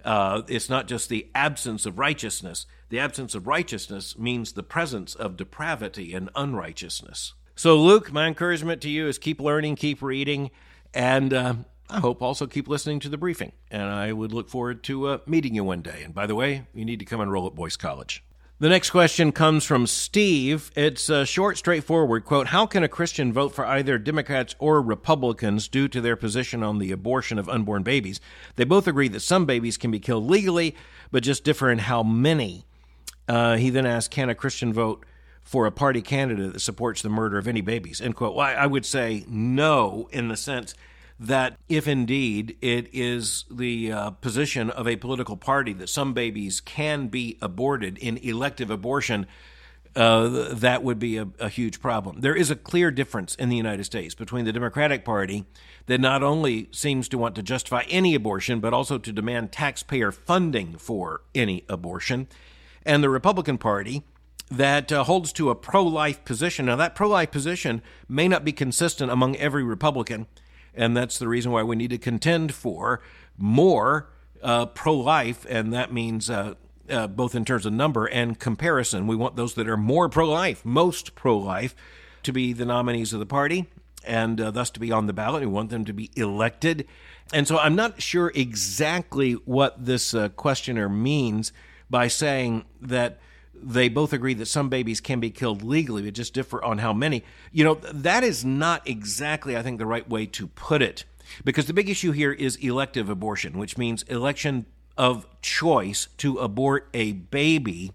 Uh, 0.03 0.41
it's 0.47 0.69
not 0.69 0.87
just 0.87 1.09
the 1.09 1.27
absence 1.33 1.85
of 1.85 1.97
righteousness. 1.97 2.65
The 2.89 2.99
absence 2.99 3.35
of 3.35 3.47
righteousness 3.47 4.17
means 4.17 4.51
the 4.51 4.63
presence 4.63 5.15
of 5.15 5.37
depravity 5.37 6.13
and 6.13 6.29
unrighteousness. 6.35 7.33
So, 7.55 7.77
Luke, 7.77 8.11
my 8.11 8.27
encouragement 8.27 8.81
to 8.81 8.89
you 8.89 9.07
is 9.07 9.17
keep 9.17 9.39
learning, 9.39 9.75
keep 9.75 10.01
reading, 10.01 10.51
and 10.93 11.33
uh, 11.33 11.53
I 11.89 11.99
hope 11.99 12.21
also 12.21 12.47
keep 12.47 12.67
listening 12.67 12.99
to 13.01 13.09
the 13.09 13.17
briefing. 13.17 13.53
And 13.71 13.83
I 13.83 14.11
would 14.11 14.33
look 14.33 14.49
forward 14.49 14.83
to 14.83 15.07
uh, 15.07 15.17
meeting 15.25 15.55
you 15.55 15.63
one 15.63 15.81
day. 15.81 16.01
And 16.03 16.13
by 16.13 16.25
the 16.25 16.35
way, 16.35 16.65
you 16.73 16.83
need 16.83 16.99
to 16.99 17.05
come 17.05 17.21
enroll 17.21 17.47
at 17.47 17.55
Boyce 17.55 17.77
College. 17.77 18.23
The 18.63 18.69
next 18.69 18.91
question 18.91 19.33
comes 19.33 19.65
from 19.65 19.85
Steve. 19.87 20.71
It's 20.73 21.09
a 21.09 21.25
short, 21.25 21.57
straightforward 21.57 22.23
quote 22.23 22.47
How 22.47 22.65
can 22.65 22.81
a 22.81 22.87
Christian 22.87 23.33
vote 23.33 23.53
for 23.53 23.65
either 23.65 23.97
Democrats 23.97 24.55
or 24.57 24.81
Republicans 24.81 25.67
due 25.67 25.89
to 25.89 25.99
their 25.99 26.15
position 26.15 26.63
on 26.63 26.79
the 26.79 26.93
abortion 26.93 27.37
of 27.37 27.49
unborn 27.49 27.83
babies? 27.83 28.21
They 28.55 28.63
both 28.63 28.87
agree 28.87 29.09
that 29.09 29.19
some 29.19 29.45
babies 29.45 29.75
can 29.75 29.91
be 29.91 29.99
killed 29.99 30.29
legally, 30.29 30.77
but 31.11 31.23
just 31.23 31.43
differ 31.43 31.69
in 31.69 31.79
how 31.79 32.03
many. 32.03 32.63
Uh, 33.27 33.57
he 33.57 33.69
then 33.69 33.85
asked 33.85 34.11
Can 34.11 34.29
a 34.29 34.33
Christian 34.33 34.71
vote 34.71 35.05
for 35.41 35.65
a 35.65 35.71
party 35.71 36.01
candidate 36.01 36.53
that 36.53 36.61
supports 36.61 37.01
the 37.01 37.09
murder 37.09 37.37
of 37.37 37.49
any 37.49 37.59
babies? 37.59 37.99
End 37.99 38.15
quote. 38.15 38.33
Well, 38.33 38.47
I 38.47 38.65
would 38.65 38.85
say 38.85 39.25
no, 39.27 40.07
in 40.13 40.29
the 40.29 40.37
sense 40.37 40.73
that 41.19 41.57
if 41.69 41.87
indeed 41.87 42.57
it 42.61 42.89
is 42.91 43.45
the 43.49 43.91
uh, 43.91 44.09
position 44.11 44.69
of 44.69 44.87
a 44.87 44.95
political 44.95 45.37
party 45.37 45.73
that 45.73 45.89
some 45.89 46.13
babies 46.13 46.59
can 46.59 47.07
be 47.07 47.37
aborted 47.41 47.97
in 47.99 48.17
elective 48.17 48.69
abortion, 48.69 49.27
uh, 49.95 50.53
that 50.53 50.83
would 50.83 50.97
be 50.97 51.17
a, 51.17 51.27
a, 51.39 51.49
huge 51.49 51.79
problem. 51.79 52.21
There 52.21 52.35
is 52.35 52.49
a 52.49 52.55
clear 52.55 52.89
difference 52.89 53.35
in 53.35 53.49
the 53.49 53.55
United 53.55 53.83
States 53.83 54.15
between 54.15 54.43
the 54.43 54.51
Democratic 54.51 55.05
Party 55.05 55.45
that 55.85 56.01
not 56.01 56.23
only 56.23 56.67
seems 56.71 57.07
to 57.09 57.17
want 57.17 57.35
to 57.35 57.43
justify 57.43 57.83
any 57.89 58.15
abortion, 58.15 58.59
but 58.59 58.73
also 58.73 58.97
to 58.97 59.11
demand 59.11 59.51
taxpayer 59.51 60.11
funding 60.11 60.77
for 60.77 61.21
any 61.35 61.63
abortion, 61.69 62.27
and 62.85 63.03
the 63.03 63.09
Republican 63.09 63.59
Party 63.59 64.03
that 64.49 64.91
uh, 64.91 65.03
holds 65.03 65.31
to 65.33 65.49
a 65.49 65.55
pro 65.55 65.83
life 65.83 66.25
position. 66.25 66.65
Now, 66.65 66.75
that 66.75 66.95
pro 66.95 67.07
life 67.07 67.31
position 67.31 67.81
may 68.07 68.27
not 68.27 68.43
be 68.43 68.51
consistent 68.51 69.11
among 69.11 69.35
every 69.35 69.63
Republican 69.63 70.25
and 70.73 70.95
that's 70.95 71.19
the 71.19 71.27
reason 71.27 71.51
why 71.51 71.63
we 71.63 71.75
need 71.75 71.89
to 71.91 71.97
contend 71.97 72.53
for 72.53 73.01
more 73.37 74.09
uh, 74.41 74.65
pro 74.67 74.93
life, 74.93 75.45
and 75.49 75.73
that 75.73 75.93
means 75.93 76.29
uh, 76.29 76.55
uh, 76.89 77.07
both 77.07 77.35
in 77.35 77.45
terms 77.45 77.65
of 77.65 77.73
number 77.73 78.05
and 78.05 78.39
comparison. 78.39 79.07
We 79.07 79.15
want 79.15 79.35
those 79.35 79.53
that 79.55 79.67
are 79.67 79.77
more 79.77 80.09
pro 80.09 80.29
life, 80.29 80.65
most 80.65 81.15
pro 81.15 81.37
life, 81.37 81.75
to 82.23 82.31
be 82.31 82.53
the 82.53 82.65
nominees 82.65 83.13
of 83.13 83.19
the 83.19 83.25
party 83.25 83.67
and 84.05 84.39
uh, 84.39 84.51
thus 84.51 84.69
to 84.71 84.79
be 84.79 84.91
on 84.91 85.07
the 85.07 85.13
ballot. 85.13 85.41
We 85.41 85.47
want 85.47 85.69
them 85.69 85.85
to 85.85 85.93
be 85.93 86.11
elected. 86.15 86.87
And 87.31 87.47
so 87.47 87.57
I'm 87.57 87.75
not 87.75 88.01
sure 88.01 88.31
exactly 88.35 89.33
what 89.33 89.85
this 89.85 90.13
uh, 90.13 90.29
questioner 90.29 90.89
means 90.89 91.53
by 91.89 92.07
saying 92.07 92.65
that 92.81 93.19
they 93.65 93.89
both 93.89 94.13
agree 94.13 94.33
that 94.35 94.47
some 94.47 94.69
babies 94.69 94.99
can 94.99 95.19
be 95.19 95.29
killed 95.29 95.63
legally, 95.63 96.01
but 96.03 96.13
just 96.13 96.33
differ 96.33 96.63
on 96.63 96.79
how 96.79 96.93
many. 96.93 97.23
You 97.51 97.63
know, 97.63 97.75
that 97.75 98.23
is 98.23 98.43
not 98.43 98.87
exactly, 98.87 99.55
I 99.55 99.61
think, 99.61 99.79
the 99.79 99.85
right 99.85 100.07
way 100.07 100.25
to 100.27 100.47
put 100.47 100.81
it. 100.81 101.05
Because 101.43 101.65
the 101.65 101.73
big 101.73 101.89
issue 101.89 102.11
here 102.11 102.31
is 102.31 102.57
elective 102.57 103.09
abortion, 103.09 103.57
which 103.57 103.77
means 103.77 104.03
election 104.03 104.65
of 104.97 105.25
choice 105.41 106.07
to 106.17 106.37
abort 106.37 106.89
a 106.93 107.13
baby 107.13 107.91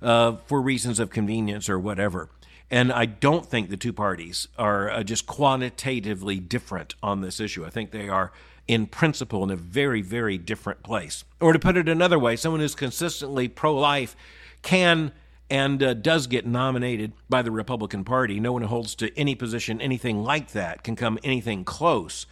uh, 0.00 0.36
for 0.46 0.60
reasons 0.60 0.98
of 0.98 1.10
convenience 1.10 1.68
or 1.68 1.78
whatever. 1.78 2.28
And 2.70 2.90
I 2.90 3.04
don't 3.04 3.44
think 3.44 3.68
the 3.68 3.76
two 3.76 3.92
parties 3.92 4.48
are 4.58 4.90
uh, 4.90 5.02
just 5.02 5.26
quantitatively 5.26 6.40
different 6.40 6.94
on 7.02 7.20
this 7.20 7.38
issue. 7.38 7.66
I 7.66 7.70
think 7.70 7.90
they 7.90 8.08
are, 8.08 8.32
in 8.66 8.86
principle, 8.86 9.44
in 9.44 9.50
a 9.50 9.56
very, 9.56 10.00
very 10.00 10.38
different 10.38 10.82
place. 10.82 11.24
Or 11.38 11.52
to 11.52 11.58
put 11.58 11.76
it 11.76 11.88
another 11.88 12.18
way, 12.18 12.34
someone 12.34 12.60
who's 12.60 12.74
consistently 12.74 13.46
pro 13.46 13.76
life 13.76 14.16
can 14.62 15.12
and 15.50 15.82
uh, 15.82 15.92
does 15.92 16.26
get 16.26 16.46
nominated 16.46 17.12
by 17.28 17.42
the 17.42 17.50
Republican 17.50 18.04
Party. 18.04 18.40
No 18.40 18.52
one 18.52 18.62
who 18.62 18.68
holds 18.68 18.94
to 18.96 19.16
any 19.18 19.34
position, 19.34 19.80
anything 19.80 20.22
like 20.22 20.52
that, 20.52 20.82
can 20.82 20.96
come 20.96 21.18
anything 21.22 21.64
close 21.64 22.26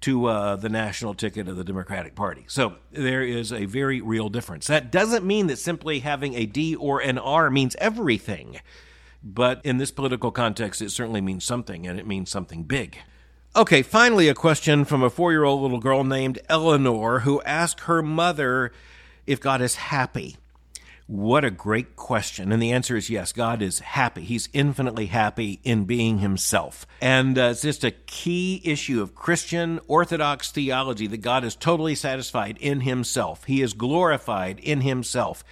to 0.00 0.26
uh, 0.26 0.56
the 0.56 0.68
national 0.68 1.14
ticket 1.14 1.48
of 1.48 1.56
the 1.56 1.64
Democratic 1.64 2.14
Party. 2.14 2.44
So 2.48 2.74
there 2.90 3.22
is 3.22 3.52
a 3.52 3.64
very 3.64 4.00
real 4.00 4.28
difference. 4.28 4.66
That 4.66 4.90
doesn't 4.90 5.24
mean 5.24 5.46
that 5.46 5.56
simply 5.56 6.00
having 6.00 6.34
a 6.34 6.46
D 6.46 6.74
or 6.74 7.00
an 7.00 7.16
R 7.16 7.48
means 7.48 7.76
everything. 7.78 8.60
But 9.22 9.62
in 9.64 9.78
this 9.78 9.90
political 9.90 10.30
context, 10.30 10.82
it 10.82 10.90
certainly 10.90 11.22
means 11.22 11.44
something, 11.44 11.86
and 11.86 11.98
it 11.98 12.06
means 12.06 12.28
something 12.28 12.64
big. 12.64 12.98
Okay, 13.56 13.82
finally, 13.82 14.28
a 14.28 14.34
question 14.34 14.84
from 14.84 15.02
a 15.02 15.08
four 15.08 15.32
year 15.32 15.44
old 15.44 15.62
little 15.62 15.80
girl 15.80 16.04
named 16.04 16.40
Eleanor 16.48 17.20
who 17.20 17.40
asked 17.42 17.80
her 17.80 18.02
mother 18.02 18.72
if 19.26 19.40
God 19.40 19.62
is 19.62 19.76
happy. 19.76 20.36
What 21.06 21.44
a 21.44 21.50
great 21.50 21.96
question. 21.96 22.50
And 22.50 22.62
the 22.62 22.72
answer 22.72 22.96
is 22.96 23.10
yes, 23.10 23.32
God 23.32 23.60
is 23.60 23.80
happy. 23.80 24.22
He's 24.22 24.48
infinitely 24.54 25.06
happy 25.06 25.60
in 25.62 25.84
being 25.84 26.18
himself. 26.18 26.86
And 26.98 27.36
uh, 27.38 27.50
it's 27.50 27.60
just 27.60 27.84
a 27.84 27.90
key 27.90 28.62
issue 28.64 29.02
of 29.02 29.14
Christian 29.14 29.80
Orthodox 29.86 30.50
theology 30.50 31.06
that 31.08 31.18
God 31.18 31.44
is 31.44 31.56
totally 31.56 31.94
satisfied 31.94 32.56
in 32.58 32.80
himself. 32.80 33.44
He 33.44 33.60
is 33.60 33.74
glorified 33.74 34.58
in 34.60 34.80
himself. 34.80 35.44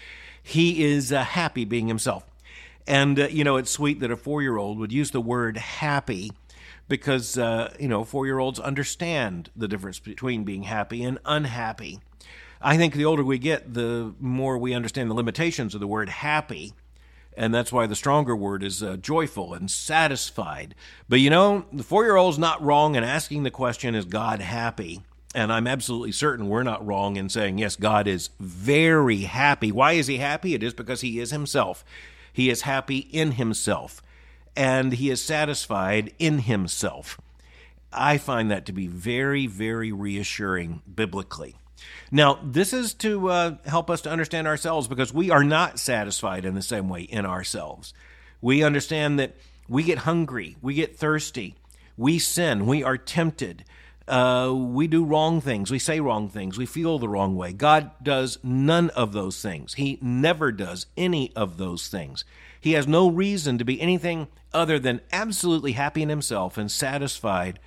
He 0.43 0.83
is 0.85 1.13
uh, 1.13 1.23
happy 1.23 1.67
being 1.67 1.87
himself. 1.87 2.25
And, 2.87 3.21
uh, 3.21 3.29
you 3.29 3.45
know, 3.45 3.57
it's 3.57 3.71
sweet 3.71 4.01
that 4.01 4.11
a 4.11 4.17
four 4.17 4.41
year 4.41 4.57
old 4.57 4.79
would 4.79 4.91
use 4.91 5.11
the 5.11 5.21
word 5.21 5.59
happy 5.59 6.33
because, 6.89 7.37
uh, 7.37 7.75
you 7.79 7.89
know, 7.89 8.05
four 8.05 8.25
year 8.25 8.39
olds 8.39 8.59
understand 8.59 9.51
the 9.55 9.69
difference 9.69 9.99
between 9.99 10.45
being 10.45 10.63
happy 10.63 11.05
and 11.05 11.19
unhappy. 11.27 12.01
I 12.63 12.77
think 12.77 12.95
the 12.95 13.05
older 13.05 13.25
we 13.25 13.39
get, 13.39 13.75
the 13.75 14.15
more 14.21 14.57
we 14.57 14.73
understand 14.73 15.11
the 15.11 15.15
limitations 15.15 15.75
of 15.75 15.81
the 15.81 15.87
word 15.87 16.09
happy. 16.09 16.75
And 17.37 17.53
that's 17.53 17.73
why 17.73 17.87
the 17.87 17.97
stronger 17.97 18.37
word 18.37 18.63
is 18.63 18.83
uh, 18.83 18.97
joyful 18.97 19.55
and 19.55 19.71
satisfied. 19.71 20.75
But 21.09 21.21
you 21.21 21.31
know, 21.31 21.65
the 21.73 21.83
four 21.83 22.05
year 22.05 22.17
old's 22.17 22.39
not 22.39 22.63
wrong 22.63 22.95
in 22.95 23.05
asking 23.05 23.43
the 23.43 23.51
question, 23.51 23.95
Is 23.95 24.05
God 24.05 24.41
happy? 24.41 25.03
And 25.35 25.51
I'm 25.51 25.67
absolutely 25.67 26.13
certain 26.13 26.49
we're 26.49 26.63
not 26.63 26.87
wrong 26.87 27.17
in 27.17 27.29
saying, 27.31 27.59
Yes, 27.59 27.75
God 27.75 28.07
is 28.07 28.31
very 28.39 29.23
happy. 29.23 29.73
Why 29.73 29.93
is 29.93 30.07
he 30.07 30.19
happy? 30.19 30.55
It 30.55 30.63
is 30.63 30.75
because 30.75 31.01
he 31.01 31.19
is 31.19 31.31
himself. 31.31 31.85
He 32.33 32.49
is 32.49 32.63
happy 32.63 32.99
in 32.99 33.33
himself, 33.33 34.03
and 34.57 34.95
he 34.95 35.11
is 35.11 35.23
satisfied 35.23 36.13
in 36.19 36.41
himself. 36.41 37.21
I 37.93 38.17
find 38.17 38.51
that 38.51 38.65
to 38.67 38.73
be 38.73 38.87
very, 38.87 39.47
very 39.47 39.93
reassuring 39.93 40.81
biblically. 40.93 41.57
Now, 42.11 42.39
this 42.43 42.73
is 42.73 42.95
to 42.95 43.29
uh, 43.29 43.57
help 43.65 43.91
us 43.91 44.03
to 44.03 44.11
understand 44.11 44.47
ourselves 44.47 44.89
because 44.89 45.15
we 45.15 45.31
are 45.31 45.45
not 45.45 45.79
satisfied 45.79 46.45
in 46.45 46.55
the 46.55 46.63
same 46.63 46.89
way 46.89 47.03
in 47.03 47.25
ourselves. 47.25 47.95
We 48.41 48.63
understand 48.63 49.19
that 49.19 49.35
we 49.69 49.83
get 49.83 49.99
hungry, 49.99 50.57
we 50.61 50.75
get 50.75 50.97
thirsty, 50.97 51.55
we 51.97 52.19
sin, 52.19 52.67
we 52.67 52.83
are 52.83 52.97
tempted. 52.97 53.65
Uh, 54.09 54.53
we 54.53 54.89
do 54.89 55.05
wrong 55.05 55.41
things. 55.41 55.71
We 55.71 55.79
say 55.79 56.01
wrong 56.01 56.29
things. 56.29 56.59
We 56.59 56.67
feel 56.67 56.99
the 56.99 57.09
wrong 57.09 57.37
way. 57.37 57.53
God 57.53 57.93
does 58.03 58.39
none 58.43 58.91
of 58.91 59.13
those 59.13 59.41
things. 59.41 59.75
He 59.75 59.99
never 60.03 60.51
does 60.51 60.87
any 60.97 61.33
of 61.37 61.57
those 61.57 61.89
things. 61.89 62.25
He 62.61 62.73
has 62.73 62.89
no 62.89 63.09
reason 63.09 63.59
to 63.59 63.65
be 63.65 63.81
anything 63.81 64.27
other 64.53 64.79
than 64.79 65.01
absolutely 65.13 65.73
happy 65.73 66.03
in 66.03 66.09
himself 66.09 66.59
and 66.59 66.71
satisfied 66.71 67.61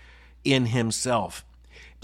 in 0.43 0.67
himself. 0.67 1.45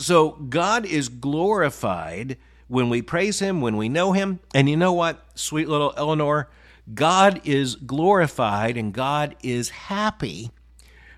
So 0.02 0.32
God 0.32 0.86
is 0.86 1.10
glorified 1.10 2.38
when 2.68 2.90
we 2.90 3.04
praise 3.04 3.38
Him, 3.38 3.62
when 3.62 3.78
we 3.78 3.88
know 3.88 4.14
Him. 4.14 4.40
And 4.54 4.68
you 4.68 4.76
know 4.76 4.94
what, 4.94 5.24
sweet 5.36 5.70
little 5.70 5.94
Eleanor? 5.96 6.50
God 6.92 7.42
is 7.44 7.76
glorified 7.76 8.78
and 8.78 8.94
God 8.94 9.36
is 9.44 9.70
happy 9.70 10.50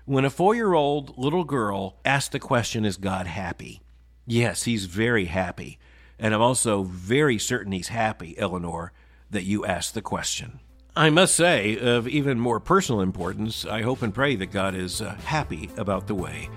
when 0.04 0.26
a 0.26 0.30
four 0.30 0.54
year 0.54 0.74
old 0.74 1.16
little 1.16 1.44
girl 1.44 1.96
asks 2.04 2.28
the 2.28 2.38
question, 2.38 2.84
Is 2.84 2.98
God 2.98 3.26
happy? 3.26 3.80
Yes, 4.26 4.64
He's 4.64 4.84
very 4.84 5.26
happy. 5.26 5.78
And 6.18 6.34
I'm 6.34 6.42
also 6.42 6.82
very 6.82 7.38
certain 7.38 7.72
He's 7.72 7.88
happy, 7.88 8.38
Eleanor, 8.38 8.92
that 9.30 9.44
you 9.44 9.64
asked 9.64 9.94
the 9.94 10.02
question. 10.02 10.60
I 10.94 11.08
must 11.08 11.34
say, 11.34 11.78
of 11.78 12.06
even 12.06 12.38
more 12.38 12.60
personal 12.60 13.00
importance, 13.00 13.64
I 13.64 13.80
hope 13.80 14.02
and 14.02 14.14
pray 14.14 14.36
that 14.36 14.52
God 14.52 14.74
is 14.74 15.00
uh, 15.00 15.14
happy 15.24 15.70
about 15.78 16.06
the 16.06 16.14
way 16.14 16.50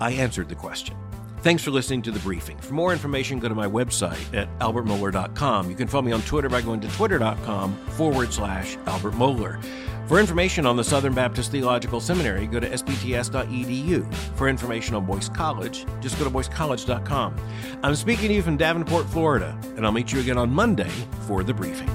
I 0.00 0.10
answered 0.10 0.48
the 0.48 0.56
question. 0.56 0.96
Thanks 1.42 1.62
for 1.62 1.70
listening 1.70 2.02
to 2.02 2.10
the 2.10 2.18
briefing. 2.20 2.58
For 2.58 2.74
more 2.74 2.92
information, 2.92 3.38
go 3.38 3.48
to 3.48 3.54
my 3.54 3.66
website 3.66 4.34
at 4.36 4.48
albertmohler.com. 4.58 5.70
You 5.70 5.76
can 5.76 5.86
follow 5.86 6.02
me 6.02 6.12
on 6.12 6.22
Twitter 6.22 6.48
by 6.48 6.60
going 6.62 6.80
to 6.80 6.88
twitter.com 6.88 7.76
forward 7.90 8.32
slash 8.32 8.76
Albert 8.86 9.12
Mohler. 9.12 9.62
For 10.08 10.18
information 10.18 10.64
on 10.64 10.76
the 10.76 10.84
Southern 10.84 11.12
Baptist 11.12 11.52
Theological 11.52 12.00
Seminary, 12.00 12.46
go 12.46 12.58
to 12.58 12.68
sbts.edu. 12.68 14.14
For 14.36 14.48
information 14.48 14.94
on 14.94 15.04
Boyce 15.04 15.28
College, 15.28 15.84
just 16.00 16.18
go 16.18 16.24
to 16.24 16.30
boycecollege.com. 16.30 17.36
I'm 17.82 17.94
speaking 17.94 18.28
to 18.28 18.34
you 18.34 18.42
from 18.42 18.56
Davenport, 18.56 19.06
Florida, 19.06 19.56
and 19.76 19.84
I'll 19.84 19.92
meet 19.92 20.10
you 20.10 20.20
again 20.20 20.38
on 20.38 20.50
Monday 20.50 20.90
for 21.26 21.44
the 21.44 21.52
briefing. 21.52 21.88